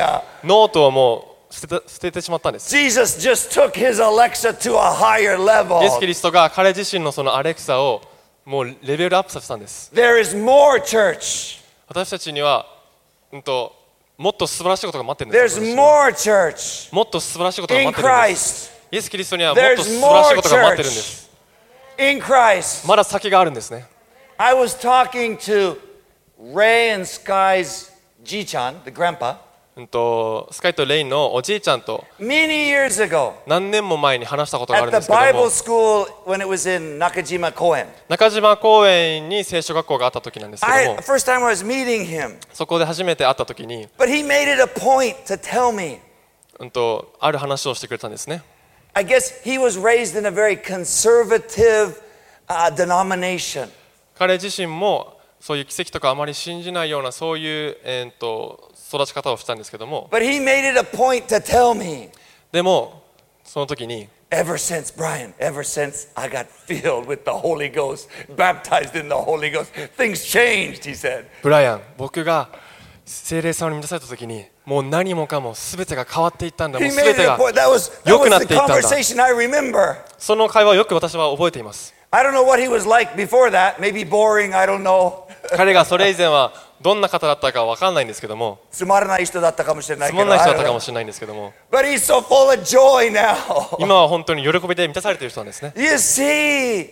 [0.00, 0.22] Hallelujah.
[0.42, 5.36] ノートをもう捨てた捨ててしまったんです Jesus just took his Alexa to a higher
[5.80, 6.06] イエス・キ level.
[6.06, 8.02] リストが彼自身のそのアレクサを
[8.44, 9.92] もうレベルアップさせたんです。
[9.94, 11.60] There is more church.
[11.86, 12.66] 私たちには、
[13.32, 13.74] うん、と
[14.16, 15.58] もっと素晴らしいことが待ってるんです。
[15.58, 16.94] There's 私たちに more church.
[16.94, 18.70] もっと素晴らしいことが in 待ってるんです。
[18.70, 18.80] Christ.
[18.92, 21.30] イエス・キリストにはもっと素晴らしいことが待ってるんです。
[21.98, 22.88] In Christ.
[22.88, 23.86] まだ先があるんですね。
[24.36, 25.78] I was talking to
[26.40, 27.90] Ray and Sky's
[28.24, 29.36] Ji-chan, the grandpa,
[29.80, 32.04] んと、スカイトレインのおじいちゃんと
[33.46, 35.12] 何年も前に話したことがあるんですけ
[38.08, 40.74] 中島公園に聖書学校があった時なんですけど
[42.52, 43.88] そこで初めて会った時に。
[46.60, 48.42] うんとある話をしてくれたんですね。
[54.18, 62.10] 彼自身もそういう奇跡とかあまり信じないようなそういう、え、っと育ち方をしたんですけども But he made it a point to tell me
[62.52, 63.02] でも
[63.44, 69.16] その時に ever since, Brian, ever since I got filled with the Holy Ghost, baptized in the
[69.16, 71.26] Holy Ghost, things changed, he said.
[71.42, 72.48] ブライアン僕が
[73.04, 77.38] 精霊様に満たされた時にもう何もかも全てが変わっていったんだもう全てが
[78.06, 78.82] 良くなっていったんだ。
[80.18, 83.76] その会話をよく私は覚えています I don't know what he was like before that.
[83.78, 85.24] Maybe boring, I don't know.
[85.56, 90.22] 彼がそれ以前はどんな方だったかわかんないんですけどもつまらない人だったかもしれないけど。
[90.22, 93.76] つまんない人だったか.もしれないんですけども But he's so full of joy now.
[93.78, 96.90] 今は本当に喜びで満たされている人なんですね You see,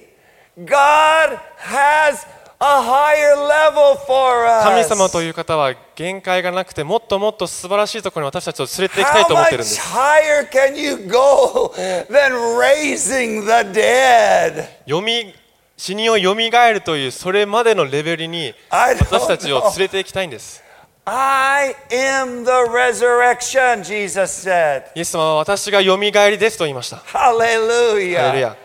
[0.59, 2.27] God has
[2.61, 4.89] a higher level for 神 us.
[4.89, 11.73] 様という方は限界がなくてもっともっと素晴らしいところに私たちを連れて行きたい How と思ってるんで much す higher can you go
[12.11, 14.65] than raising the dead?
[14.87, 15.33] 読み
[15.79, 20.63] 死にをよみがえるというそれまでのレベルに私たちを.連れて行きたいんです
[21.07, 24.83] I am the resurrection, Jesus said.
[24.95, 27.55] イエス様は私がよみがえりですと言いました.ハレ
[27.95, 28.11] ル
[28.41, 28.57] ヤ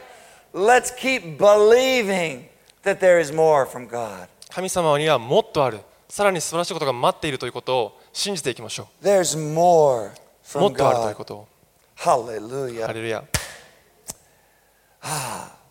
[0.54, 2.46] Let's keep believing
[2.84, 4.28] that there is more from God.
[4.50, 10.10] 神様にはもっとあるさらに素晴らしいことが待っているということを信じていきましょ There's more
[10.56, 11.14] うも from っとあるという God.
[11.16, 11.48] ことを
[11.98, 12.88] Hallelujah.
[12.88, 13.24] ハレルヤ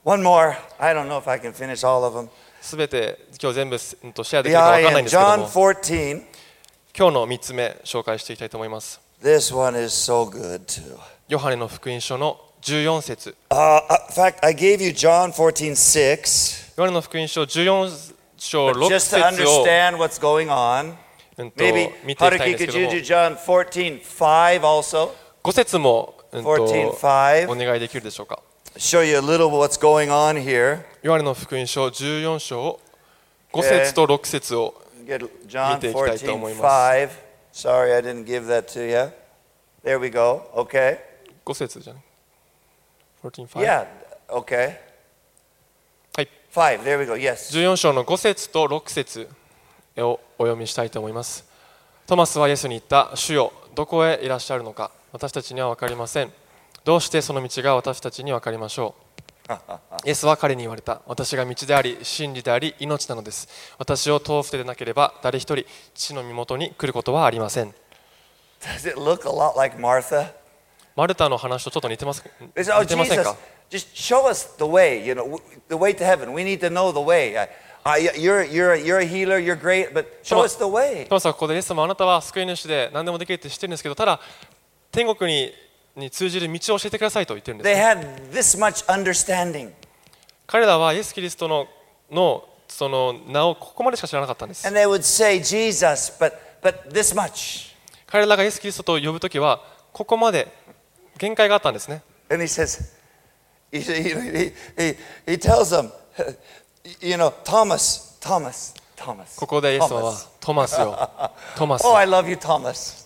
[0.04, 0.56] One more.
[0.80, 2.28] I don't know if I can finish all of them.
[2.60, 6.22] すべて今日全部シェアできるかわ Yeah, かんないんですけど John も 14.
[6.96, 10.96] 今日の3つ目紹介していきたいと思います This one is so good too.
[11.28, 16.72] ヨハネの福音書の14節 Uh, in fact, I gave you John 14, 6.
[16.76, 20.94] ヨハネの福音書14章 But 6 just to 節を、understand what's going on,
[21.38, 25.10] うんと maybe 見ていきたいん Haruki, です could けど you も do John 14, 5 also?
[25.44, 28.40] 5節も、うんと14 5お願いできるでしょうか
[28.76, 30.84] Show you a little what's going on here.
[31.02, 32.80] ヨハネの福音書14章
[33.52, 36.64] 5節と6節を見ていきたいと 14, 思います。
[36.64, 37.10] 5.
[37.52, 39.12] Sorry, I didn't give that to you.
[39.84, 40.50] There we go.
[40.54, 40.98] Okay.
[41.44, 42.02] 5節じゃない
[43.22, 43.86] 14 5 Yeah.
[44.28, 44.78] Okay.
[46.16, 46.82] はい 5.
[46.82, 47.14] There we go.
[47.14, 47.54] Yes.
[47.54, 49.28] 14章の5節と6節
[49.98, 51.44] をお読みしたいと思います
[52.06, 56.32] トマスはイエスに言った主よどこへいらっしゃるのか私たちには分かりません
[56.84, 58.94] どうしてその道が私たちに分かりましょ
[59.48, 59.52] う？
[60.04, 61.00] イエスは彼に言われた。
[61.06, 63.48] 私が道であり真理であり命なのです。
[63.78, 65.64] 私を通してでなければ誰一人
[65.94, 67.74] 父の身元に来ることはありません。
[68.60, 70.32] Does it look a lot、like、Martha?
[70.94, 72.24] マルタの話とちょっと似てます？
[72.56, 73.36] 似てませんか？It, oh,
[73.70, 74.78] Jesus, トム
[81.20, 84.20] さん、ここでイエス様、あなたは救い主で何でもできるって知ってるんですけど、ただ、
[84.92, 85.52] 天国に
[85.96, 87.68] に通じる道を教えてくださいと言ってるんです、
[90.46, 91.66] 彼らはイエス・キリストの,
[92.10, 94.64] の,その名をここまでしか知らなかったんです。
[98.06, 100.48] 彼らがイエス・キリストと呼ぶときは、ここまで
[101.18, 102.02] 限界があったんですね。
[109.36, 111.10] ここでイエスは、トマスよ。
[111.56, 111.82] トマス。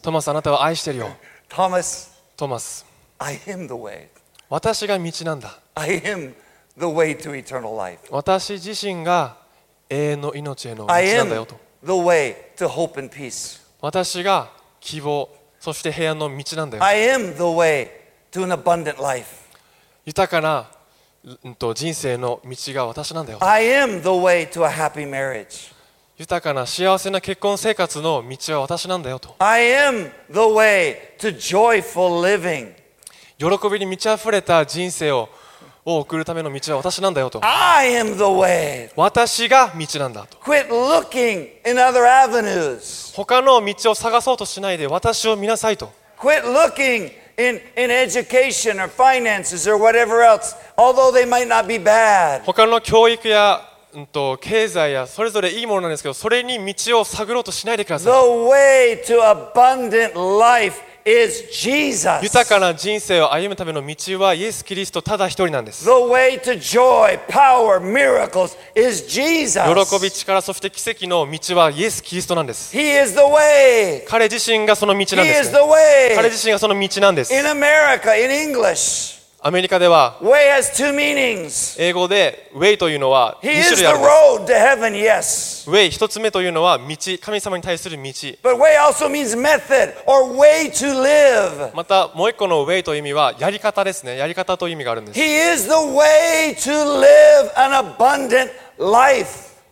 [0.02, 1.08] トマス、あなたは愛してるよ。
[1.48, 2.15] Thomas.
[2.36, 2.84] トマス
[3.18, 4.08] I am the way.
[4.50, 6.34] 私が道なんだ I am
[6.76, 8.00] the way to eternal life.
[8.10, 9.38] 私自身が
[9.88, 13.60] 永遠の命への道 I なん am だよと the way to hope and peace.
[13.80, 17.88] 私が希望そして平安の道なんだよ I am the way
[18.32, 19.46] to an abundant life.
[20.04, 20.70] 豊かな、
[21.42, 25.74] うん、と人生の道が私なんだよ I am the way to a happy marriage.
[26.18, 32.72] 豊かな幸せな結婚生活の道は私なんだよと I am the way to joyful living.
[33.38, 35.28] 喜びに満ち溢れた人生を
[35.84, 38.90] を送るための道は私なんだよと I am the way.
[38.96, 43.14] 私が道なんだと Quit looking in other avenues.
[43.14, 51.66] 他の道を探そうとしないで私を見なさいと Quit looking in, in education or finances or whatever else, although they might not
[51.66, 52.42] be bad.
[52.44, 53.60] 他の教育や、
[53.96, 62.06] うん、と経済やそれぞれいいものなんですけどそれに道を探ろうとしないでくだ The さい way to abundant life is Jesus.
[62.22, 69.62] 豊かな人生を歩むための道はイエス・キリストただ一人なんです The way to joy, power, miracles is Jesus.
[69.64, 74.04] 喜び力そして奇跡の道はイエス・キリストなんです He is the way.
[74.06, 75.62] 彼自身がその道 He なんで is す、the ね、
[76.12, 76.16] way.
[76.16, 79.15] 彼自身がその道なんです In America, in English,
[79.46, 80.18] アメリカでは
[81.78, 84.08] 英語で Way というのは種類ありま
[85.22, 85.70] す。
[85.88, 88.12] 一つ目というのは道神様に対する道。
[91.74, 94.16] またもう一個の Way という意味はやり方ですね。
[94.16, 95.20] やり方という意味があるんです。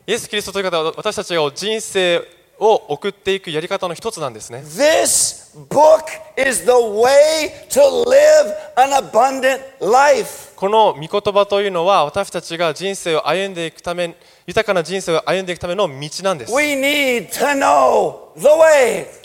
[0.06, 2.22] イエス・キリストという方は私たちを人生
[2.58, 6.04] を送っていくやり方の一つなんですね This book
[6.36, 10.52] is the way to live an abundant life.
[10.56, 14.14] この御言葉というのは私たちが人生を歩んでいくため
[14.46, 16.52] 豊かな人生を歩んでいくための道なんです。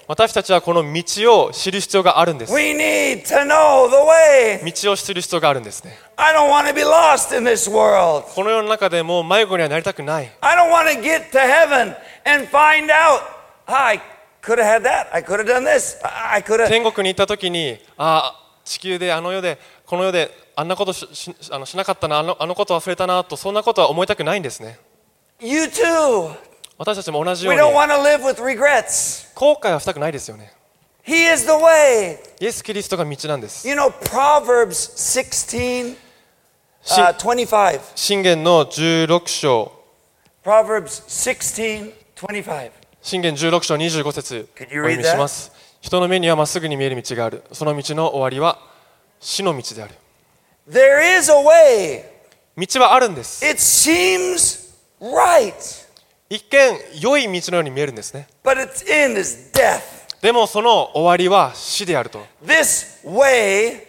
[0.07, 1.03] 私たちはこの道
[1.43, 2.53] を知る必要があるんです。
[4.65, 5.99] 道を知る必要があるんですね。
[8.33, 10.31] この世の中でも迷子にはなりたくない。
[16.69, 24.79] 天国にいたときに、ああ、地球で、あの世で、この世で、あんなことし,し,あのしなかったな、あの,あのこと忘れたなと、そんなことは思いたくないんですね。
[25.41, 26.35] You too.
[26.77, 27.71] 私たちも同じように後
[29.61, 30.53] 悔はしたくないですよね。
[31.05, 32.17] He is the way.
[32.39, 33.67] イエス・キリストが道なんです。
[33.67, 34.91] You know, Proverbs
[36.83, 37.79] 16:25.
[37.95, 39.71] 信玄の16章。
[40.43, 42.71] Proverbs 16, 25.
[43.01, 45.51] 信玄16章25節お読みします。
[45.81, 47.43] 人の目にはまっすぐに見える道がある。
[47.53, 48.59] その道の終わりは
[49.19, 49.95] 死の道である。
[50.69, 52.03] There is a way.
[52.57, 53.45] 道はあるんです。
[55.01, 55.53] Right,
[56.29, 59.81] 一見良い道のように見えるんですね but its end is death.
[60.21, 63.81] でもその終わりは死であると This way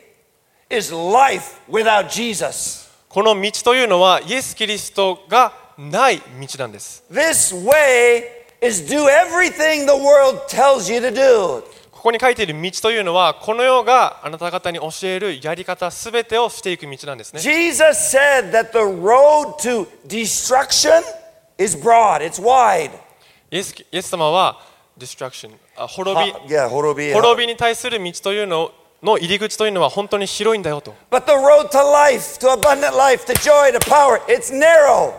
[0.71, 2.89] is life without Jesus.
[3.09, 6.23] この道というのはイエス・キリストがない道
[6.59, 8.23] なんです This way
[8.63, 11.65] is do everything the world tells you to do.
[12.01, 21.03] ここに書いている道というのはこの世があなた方に教えるやり方すべてをしていく道なんですね Jesus said that the road to destruction
[21.59, 22.91] is broad, it's wide.
[23.51, 24.63] イエスイエス様は
[24.97, 28.73] destruction あ滅び yeah, 滅び滅びに対する道というの
[29.03, 30.95] の入り口というのは本当に広いんだよと。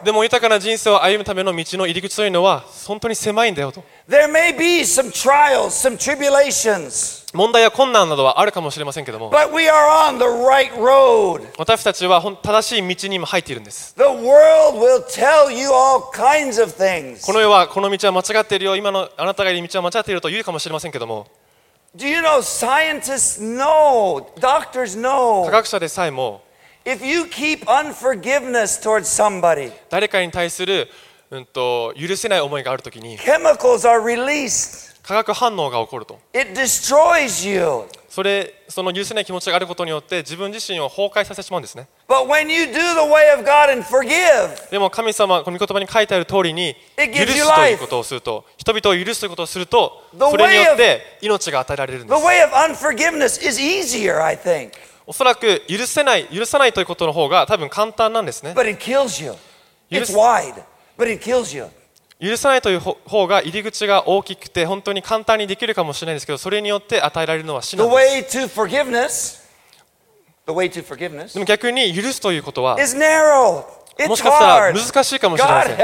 [0.03, 3.83] でも豊かな人生を歩むための道の入り口というのは本当に狭いんだよと。
[7.33, 9.31] 問題や困難などはあるかもしれませんけども。
[11.57, 13.95] 私たちは正しい道にも入っているんです。
[17.25, 18.75] この世はこの道は間違っているよ。
[18.75, 21.25] 今のあなたがいる道は間違っていると言うかもしれませんけども。
[21.93, 26.41] Do you know scientists know, doctors 科 know, 学者でさえも
[26.85, 30.87] if you keep unforgiveness towards somebody, 誰かに対する、
[31.29, 35.01] うん、と許せない思いがあるときに chemicals are released.
[35.03, 37.83] 化学反応が起こると It destroys you.
[38.11, 41.87] そ,れその許せない気持ちがあることによって自分自身を崩壊させてしまうんですね。
[44.69, 47.37] でも神様この言葉に書いてある通りに許す
[47.71, 52.13] いうことをすると人々を許すということをするとそれによって命が与えられるんです。
[55.07, 58.53] おそらく許せない許さないということの方が多分簡単なんですね。
[62.21, 67.95] 許さないという方方が入り口が大きくて本当に簡単にできるかもしれないですけどそれによって与えられるのは死 The なんで
[68.29, 69.41] す way to forgiveness,
[70.45, 72.77] the way to forgiveness でも逆に許すということは.
[74.07, 75.77] もしかしたら.難しいかもしれません.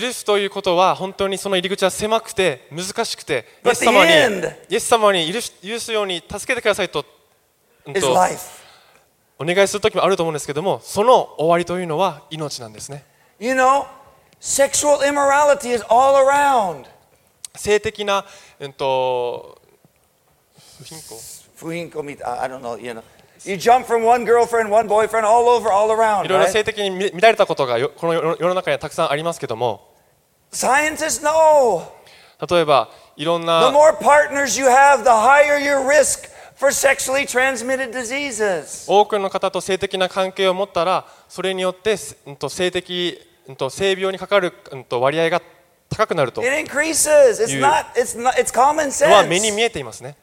[0.00, 5.32] 許すということは本当にその入り口は狭くて難しくてイエス様 the に end イエス様に
[5.62, 7.08] 許すように助けてくださいと,、と.
[9.38, 13.04] お願いする時もあると思うんですけどもその終わりというのは命なんですね
[13.38, 13.86] You know,
[14.40, 16.86] sexual immorality is all around.
[17.56, 18.24] 性的な、
[18.60, 19.58] うん、と
[20.78, 21.18] 不貧困
[21.90, 23.02] Fuhinko mit- I I don't know, you know.
[23.44, 26.28] You jump from one girlfriend, one boyfriend, all over, all い around.
[26.28, 26.46] ろいろ?
[26.48, 29.88] 性的に見見られたことがよこの世世の中にはたくさんありますけども
[30.52, 31.82] Scientists know.
[32.48, 38.84] 例えばいろん The な more partners you have, the higher your risk for sexually transmitted diseases.
[38.88, 45.40] 多くの方と性的な関係を持ったらそれによって、うん、と性的、うんと性病にかかる、うん、と割合が
[45.88, 46.42] 高くなると。
[46.42, 46.50] いう
[49.14, 50.16] は目に見えていますね。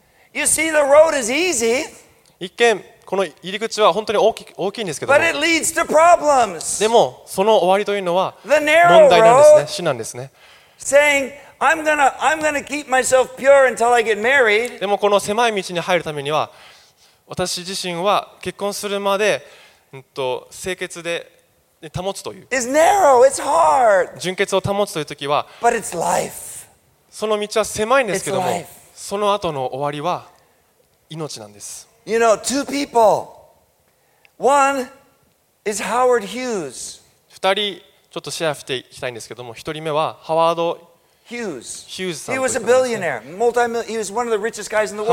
[2.40, 5.18] 一見、この入り口は本当に大き,大きいんですけども、
[6.80, 10.32] でもその終わりというのは問題なんですね、死なんですね。
[14.80, 16.52] でもこの狭い道に入るためには、
[17.26, 19.48] 私自身は結婚するまで、
[19.94, 21.35] うん、と清潔で、
[21.96, 22.48] 保つという。
[24.20, 25.48] 純潔を保つという時は、
[27.10, 30.28] その道は狭いんですけども、その後の終わりは
[31.10, 31.88] 命なんです。
[32.08, 32.20] 二
[37.40, 40.80] 2人、ちょっとシェアしていきたいんですけども、1人目はハワード・
[41.90, 42.36] ヒューズさん。
[42.36, 42.42] ハ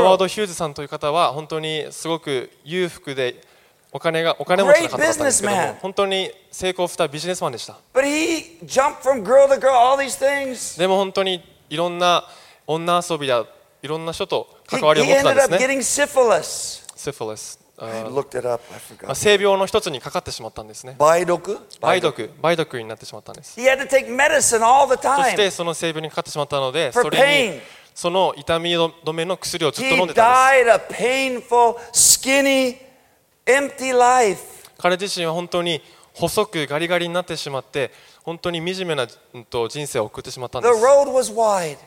[0.02, 3.42] ワード・ヒューズさんという方は、本当にすごく裕福で、
[3.94, 10.78] お金がお金持ちの方だったんですけども.本当に成功したビジネスマンでした But he jumped from girl to girl, all these things.
[10.78, 12.24] でも本当にいろんな
[12.66, 13.44] 女遊びや
[13.82, 17.58] いろんな人と He, 関わりを he 持ってたんですね.シフィリス.
[19.14, 21.58] 性病の一つにかかってしまったんですね Baidoku?
[21.82, 27.60] 梅毒梅毒になってしまったんです He had to take medicine all the そし.てその性病にかかってしまったのでそれ.に
[27.94, 30.72] その痛み止めの薬をずっと He 飲んでたんです
[33.46, 34.68] empty life.
[34.78, 35.80] 彼自身は本当に
[36.14, 37.90] 細くガリガリになってしまって
[38.22, 41.78] 本当に惨めな人生を送ってしまったん The です road was wide,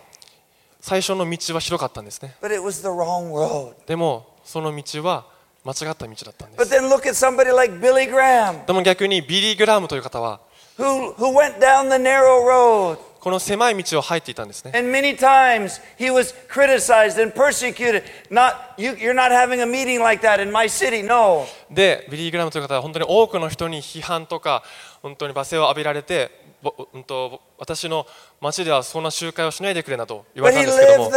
[0.81, 3.73] 最初の道は広かったんですね but it was the wrong road.
[3.87, 5.25] でもその道は
[5.63, 10.39] 間違った道だったんで But す then look at somebody like Billy Graham, でも逆にビリー・グラームという方は
[10.77, 12.97] who, who went down the narrow road.
[13.25, 18.03] この狭い道を入っていたんですね And many times he was criticized and persecuted.
[18.29, 21.01] Not you, you're not having a meeting like that in my city.
[21.01, 21.47] No.
[21.71, 24.61] でビリー・グラムという方は本当に多くの人に批判とか
[25.01, 26.29] 本当に罵声を浴びられて、
[26.61, 28.05] ぼうん、と私の
[28.41, 31.11] 町ではそんな集会をしないでくれなと言われたんですけども.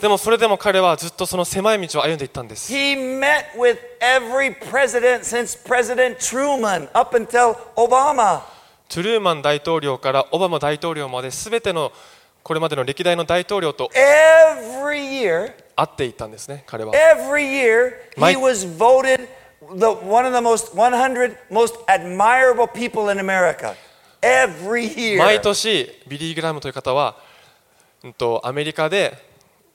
[0.00, 8.42] でもそれでも彼はずっとその狭い道を歩んでいったんです He met with every president since President Truman up until Obama.
[8.88, 11.92] トゥルーマン大統領からオバマ大統領まで全ての
[12.42, 19.28] これまでの歴代の大統領と会っていったんですね彼は every year, he was voted
[19.76, 23.74] the, one of the most 100 most admirable people in America.
[24.22, 25.18] Every year.
[25.18, 27.16] 毎年ビリー・グラムという方は、
[28.02, 29.16] うん、とアメリカで、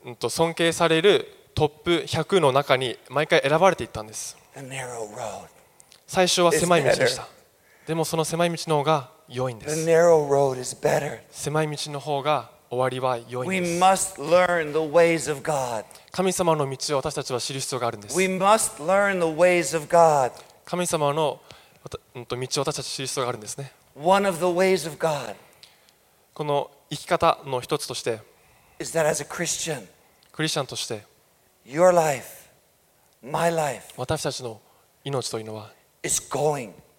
[0.06, 4.38] うん、と尊敬されるトップ100の中に毎回選ばれていったんです.
[6.08, 7.28] 最初は狭い道でした
[7.86, 9.76] でもその狭い道の方が良いんです。
[11.32, 14.16] 狭い道の方が終わりは良いんです。
[16.12, 18.16] 神様の道を私たちは知る必要があるんです。
[20.66, 21.40] 神様の
[22.16, 23.72] 道を私たちは知る必要があるんですね。
[26.34, 28.20] この生き方の一つとして、
[30.32, 31.04] クリスチャンとして、
[33.98, 34.60] 私たちの
[35.04, 35.72] 命というのは、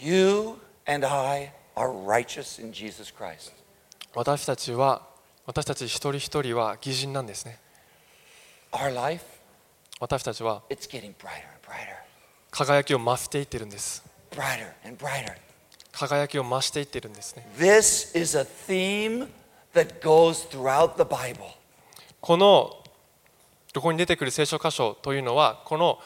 [0.00, 3.52] You and I are righteous in Jesus Christ.
[4.14, 5.02] 私たちは
[5.44, 7.58] 私たち一人一人は義人なんですね
[8.70, 9.24] Our life,
[9.98, 11.96] 私たちは it's getting brighter and brighter,
[12.50, 15.34] 輝きを増していってるんです brighter and brighter.
[15.92, 19.28] 輝きを増していってるんですね This is a theme
[19.74, 21.40] that goes throughout the Bible.
[22.20, 22.84] この
[23.74, 25.98] ここに出てくる聖書箇所というのはこの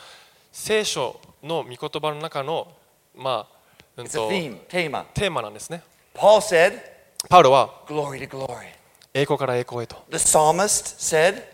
[0.51, 2.73] 聖書の御言葉の中の
[3.15, 3.62] まあ、
[3.97, 5.83] テーマなんですね
[6.15, 6.81] Paul said,
[7.29, 8.67] パウロは glory to glory.
[9.15, 11.45] 栄光から栄光へと The psalmist said,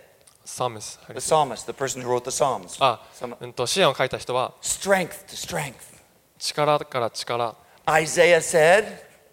[0.45, 3.01] the psalmist, the person who wrote the Psalms, あ
[3.41, 5.74] うんと支援を書いた人は strength to strength.
[6.39, 8.84] 力から力 Isaiah said,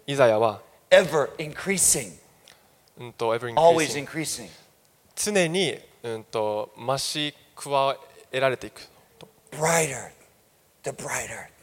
[0.06, 2.12] イザヤは、ever increasing,
[2.98, 4.50] うんと ever always increasing increasing.
[5.14, 7.96] 常に、うん、と増し加
[8.32, 8.80] えられていく
[9.52, 10.10] Brighter
[10.82, 11.55] to brighter.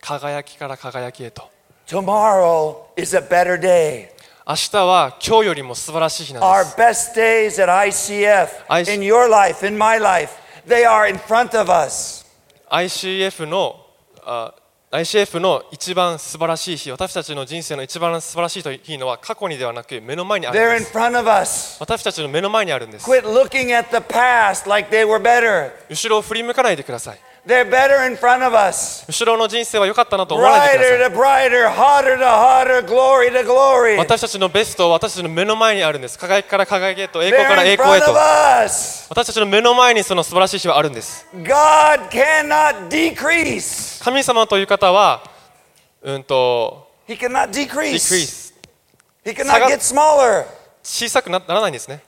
[0.00, 1.48] 輝きから輝きへと
[1.86, 4.08] Tomorrow is a better day.
[4.46, 10.30] 明日は今日よりも素晴らしい日なん Our です best days at ICF, in your life, in my life,
[10.66, 12.24] they are in front of us.
[12.70, 13.76] ICF の
[14.24, 14.54] あ
[14.92, 21.76] ICF の一番素晴らしい日私たちの人生の一番素晴らしい日のは過去にではなく目の前にあるん They're で in す front of us.
[21.78, 25.70] 私たちの目の前にあるんです Quit looking at the past like they were better.
[25.88, 27.20] 後ろを振り向かないでください
[29.08, 30.84] 後ろの人生は良かったなと思わないで
[33.98, 36.18] 私たちのベストは私たちの目の前にあるんです。
[36.18, 38.12] 輝きから輝きへと栄光から栄光へと。
[39.08, 41.26] 私たちの目の前にその素晴らしい日はあるんです。
[44.04, 45.22] 神様という方は
[46.02, 46.88] うんと
[49.44, 49.70] 下がっ
[50.82, 52.02] 小さくならないんですね。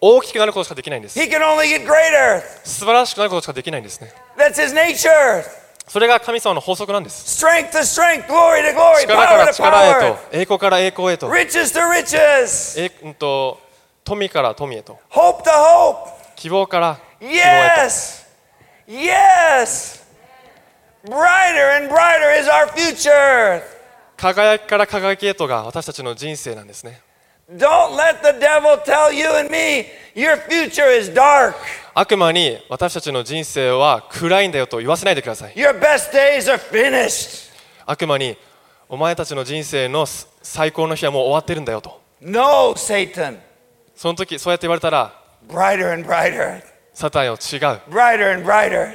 [0.00, 2.40] 大きくなることしかできないんです He can only get greater.
[2.64, 5.42] 素晴らしくなることしかできないんですね That's his nature.
[5.88, 13.58] それが神様の法則なんです Strength to strength, glory to glory, 力から力へと栄光から栄光へと riches to riches, えうんと
[14.04, 16.10] 富から富へと hope to hope.
[16.36, 17.40] 希望から希望へと
[17.82, 18.26] Yes!
[18.86, 19.98] Yes!
[21.04, 23.62] Brighter and brighter is our future.
[24.16, 27.00] 輝きから輝きへとが私たちの人生なんですね
[27.50, 31.54] Don't let the devil tell you and me your future is dark.
[31.94, 37.50] 悪魔に私たちの人生は暗いんだよと言わせないでください Your best days are finished.
[37.86, 38.36] 悪魔に
[38.88, 40.04] お前たちの人生の
[40.42, 43.38] 最高の日はもう終わってるんだよと No, Satan.
[43.96, 45.14] その時そうやって言われたら
[45.48, 46.62] Brighter and brighter.
[46.98, 47.78] サタンよ違う。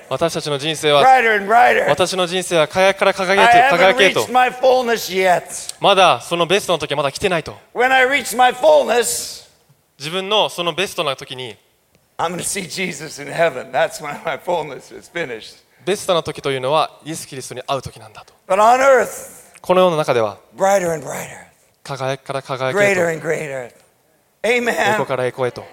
[0.09, 1.01] 私たちの人生は
[1.87, 4.27] 私の人生は輝くから輝け,輝けと。
[5.79, 7.57] まだそのベストの時はまだ来てないと。
[9.97, 11.55] 自分のそのベストな時に
[15.85, 18.33] ベストな時というのはイエス・キリストに会う時なんだと。
[19.61, 20.39] この世の中では
[21.83, 23.01] 輝くから輝けと。
[24.43, 24.59] 栄
[24.91, 25.63] 光からエコへと。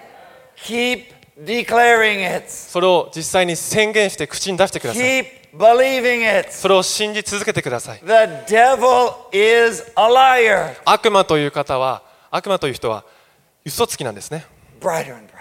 [2.70, 5.26] それを実際に宣言して口に出してください Keep
[5.56, 6.52] believing it.
[6.52, 8.06] それを信じ続けてください The
[8.54, 10.74] devil is a liar.
[10.84, 13.04] 悪魔という方は悪魔という人は
[13.64, 14.44] 嘘つきなんですね
[14.80, 15.40] Brighter and brighter.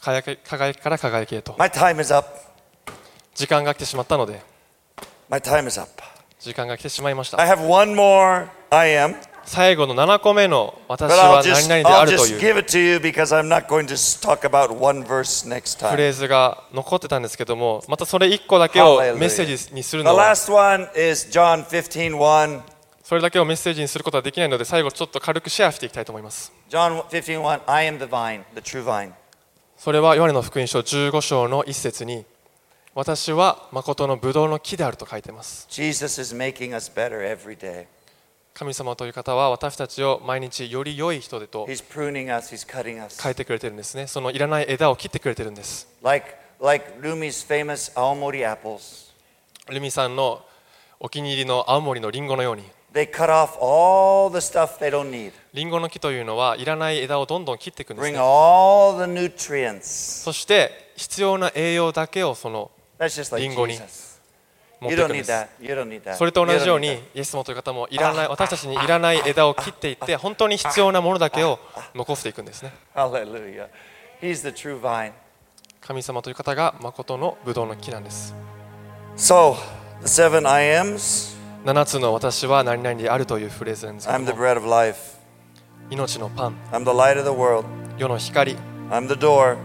[0.00, 2.28] 輝き輝きから輝きへと My time is up.
[3.34, 4.40] 時間が来てしまったので
[5.28, 5.90] My time is up.
[6.38, 7.56] 時間が来てしまいまし I た
[9.52, 12.40] 最後の7個目の私は何々であるという。
[15.90, 20.16] フレーズが残ってたんですけどもまたそれ1個だけをメッセージにするのは。
[23.04, 26.50] それだけをメッセージにすることはできないので最後ちょっと軽くシェアしていきたいと思います。
[29.76, 32.24] それはヨハネの福音書15章の一節に
[32.94, 35.66] 私は誠のブドウの木であると書いてます。
[38.54, 44.06] 神様という方は私たちを毎日より良い人でと変えてくれているんですね。
[44.06, 45.88] そのいらない枝を切ってくれているんです。
[49.68, 50.44] ルミさんの
[51.00, 52.64] お気に入りの青森のリンゴのように。
[55.54, 58.18] リンゴの木というのはいらない枝をどんどん切っていくんです、ね。
[60.24, 62.70] そして必要な栄養だけをその
[63.38, 63.78] リンゴに。
[64.82, 71.58] 持っていくんです.それと同じようにイエス様という方もいらない私たちにいらない枝を切っていって本当に必要なものだけを
[71.94, 72.72] 残していくんですね.
[75.80, 78.34] 神様という方が誠のブドウの木なんです
[79.16, 79.56] So,
[80.02, 81.36] the seven I ams.
[81.64, 85.16] 7つの私は何々であるというフレーズです I'm the も bread of life.
[85.90, 87.66] 命のパン I'm the light of the world.
[87.98, 88.56] 世の光
[88.90, 89.56] I'm the door.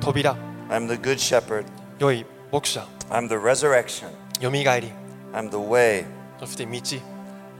[0.00, 0.34] 扉
[0.68, 1.64] I'm the good shepherd.
[1.98, 4.08] 良い牧者 I'm the resurrection.
[4.40, 4.92] よみがえり
[5.32, 6.04] I'm the way.
[6.38, 6.80] そして道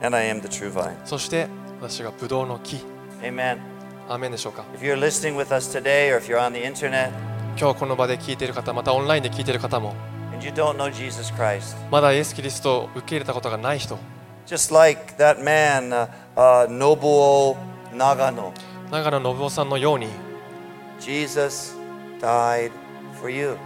[0.03, 0.95] And I am the true vine.
[1.05, 1.47] そして
[1.81, 2.77] 私がブドウの木
[3.23, 3.59] Amen.
[4.09, 7.11] アーメンでしょうか If you're listening with us today or if you're on the internet
[7.59, 9.95] 今日この場で聞いている方またオンラインで聞いている方も
[10.33, 13.99] and you don't know Jesus Christ, まだイエス・キリストを受け入れたことがない人
[14.47, 17.57] just like that man, uh, uh, Nobuo
[17.93, 18.53] Nagano,
[18.91, 20.07] 長野信夫さんのように
[21.01, 21.75] Jesus
[22.21, 22.71] died
[23.21, 23.57] for you.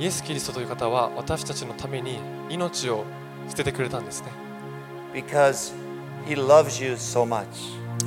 [0.00, 3.04] イエス・キリストという方は私たちのために命を
[3.48, 4.28] 捨ててくれたんですね
[5.12, 5.72] because
[6.26, 7.44] he loves you so much.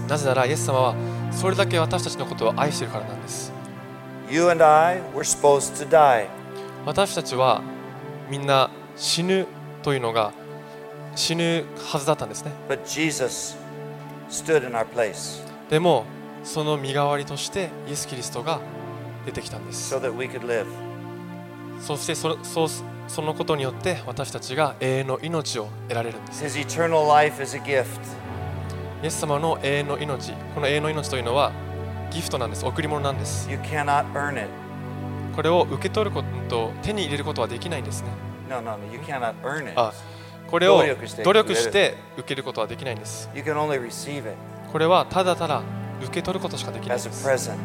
[0.07, 0.95] なぜならイエス様は
[1.31, 3.53] それだけ私たちのことを愛しているからなんです
[4.29, 6.27] You and I were supposed to die.
[6.85, 7.61] 私たちは
[8.29, 9.45] みんな死ぬ
[9.83, 10.33] というのが
[11.15, 13.55] 死ぬはずだったんですね But Jesus
[14.29, 16.05] stood in our place でも
[16.43, 18.59] その身代わりとしてイエス・キリストが
[19.25, 20.65] 出てきたんです so that we could live.
[21.85, 22.67] そしてそそう
[23.09, 26.43] そのことによって私たちが永遠の命を得られるんです.
[29.03, 31.51] イエス様の永遠の命この永遠の命というのは
[32.09, 34.47] ギフトなんです贈り物なんです You cannot earn it.
[35.35, 38.07] これを受け取ることと手に入れることはできないんですね
[38.49, 38.85] No, no, no.
[38.93, 39.73] You cannot earn it.
[39.75, 39.91] あ
[40.49, 40.85] これを努
[41.33, 44.35] 力して受けることはできないんです You can only receive it
[44.71, 45.61] これはただただ
[46.01, 47.57] 受け取ることしかできないん as で a す present.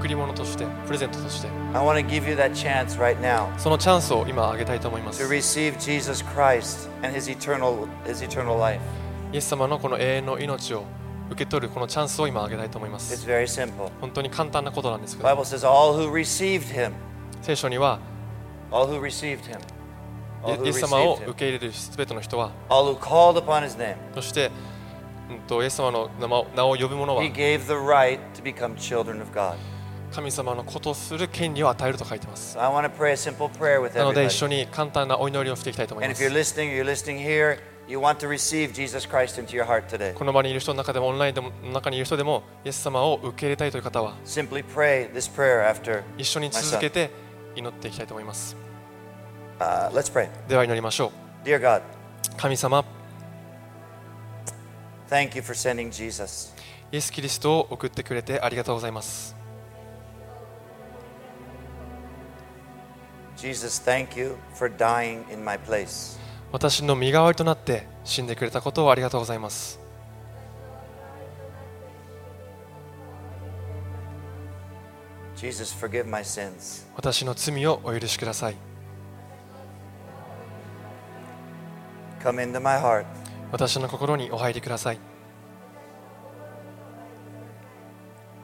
[0.00, 6.24] 贈り物としてプレゼントとして I want to give you that chance right now そのチャンスを今あげたいと思いま to す receive Jesus
[6.24, 8.80] Christ and his eternal his eternal life.
[9.32, 10.84] イエス様のこの永遠の命を
[11.30, 13.90] 受け取るこのチャンスを今あげたいと思いま It's す very simple.
[14.00, 16.92] 本当に簡単なことなんですけ The ど Bible says all who received him,
[17.42, 18.00] 聖書には
[18.72, 19.62] all who received him, イ
[20.42, 24.50] all who エス様を received 受 him, け入れるすべての人は all who called upon his name, そして、
[25.30, 29.54] うん、とイエス様の名を名を呼ぶ者は he gave the right to become children of God.
[30.12, 32.56] 神様のことする権利を与えると書いてます。
[32.56, 32.70] な
[34.04, 36.22] ので一緒に簡単なお祈りをしていきたいと思います。
[40.14, 44.14] この場にいる人の中でも、オンラインの中にいる人でも、イエス様を受け入れたいという方は、
[46.16, 47.10] 一緒に続けて
[47.56, 48.56] 祈っていきたいと思います。
[50.48, 51.10] では祈りましょう。
[52.36, 52.84] 神様、
[56.92, 59.39] イエス・キリストを送ってくれてありがとうございます。
[63.40, 66.18] Jesus, thank you for dying in my place.
[66.52, 69.80] 私の身代わりとなって死んでくれたことをありがとうございます
[75.36, 76.86] Jesus, forgive my sins.
[76.96, 78.56] 私の罪をお許しください
[82.22, 83.06] Come into my heart.
[83.50, 84.98] 私の心にお入りください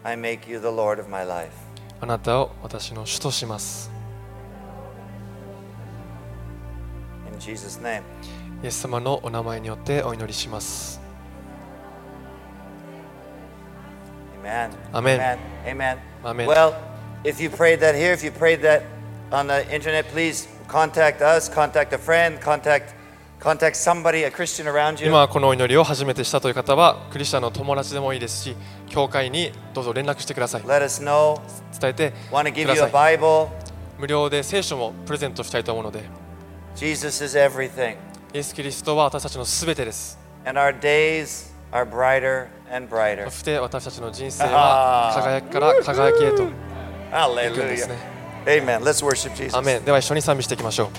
[0.04, 1.50] I make you the Lord of my life.
[2.00, 3.95] あなたを私の主とします
[7.36, 8.02] In Jesus' name.
[8.62, 10.98] イエス様のお名前によってお祈りします
[14.42, 14.70] Amen.
[14.92, 15.38] Amen.
[15.66, 15.98] Amen.
[16.24, 16.46] Amen.
[16.46, 16.74] Well,
[17.24, 18.82] if you prayed that here, if you prayed that
[19.30, 22.94] on the internet, please contact us, contact a friend, contact
[23.40, 25.08] contact somebody, a Christian around you.
[25.08, 28.56] 今このお祈りを初めてしたという方はクリスチャンの友達でもいいですし
[28.88, 31.38] 教会にどうぞ連絡してください Let us know.
[31.78, 33.48] 伝えて Want to く give だ you さ a い Bible.
[33.98, 36.04] 無料で聖書もプレゼントしたいと思うので
[36.75, 37.95] Jesus is everything.
[38.33, 43.25] イエス・キリストは私たちのすべてです And our days are brighter and brighter.
[43.25, 46.49] そして私たちの人生は輝きから輝きへと行
[47.53, 47.87] くんです Hallelujah.
[47.89, 47.95] ね
[48.45, 48.79] Amen.
[48.83, 49.55] Let's worship Jesus.
[49.55, 50.89] アーメンでは一緒に賛美していきましょう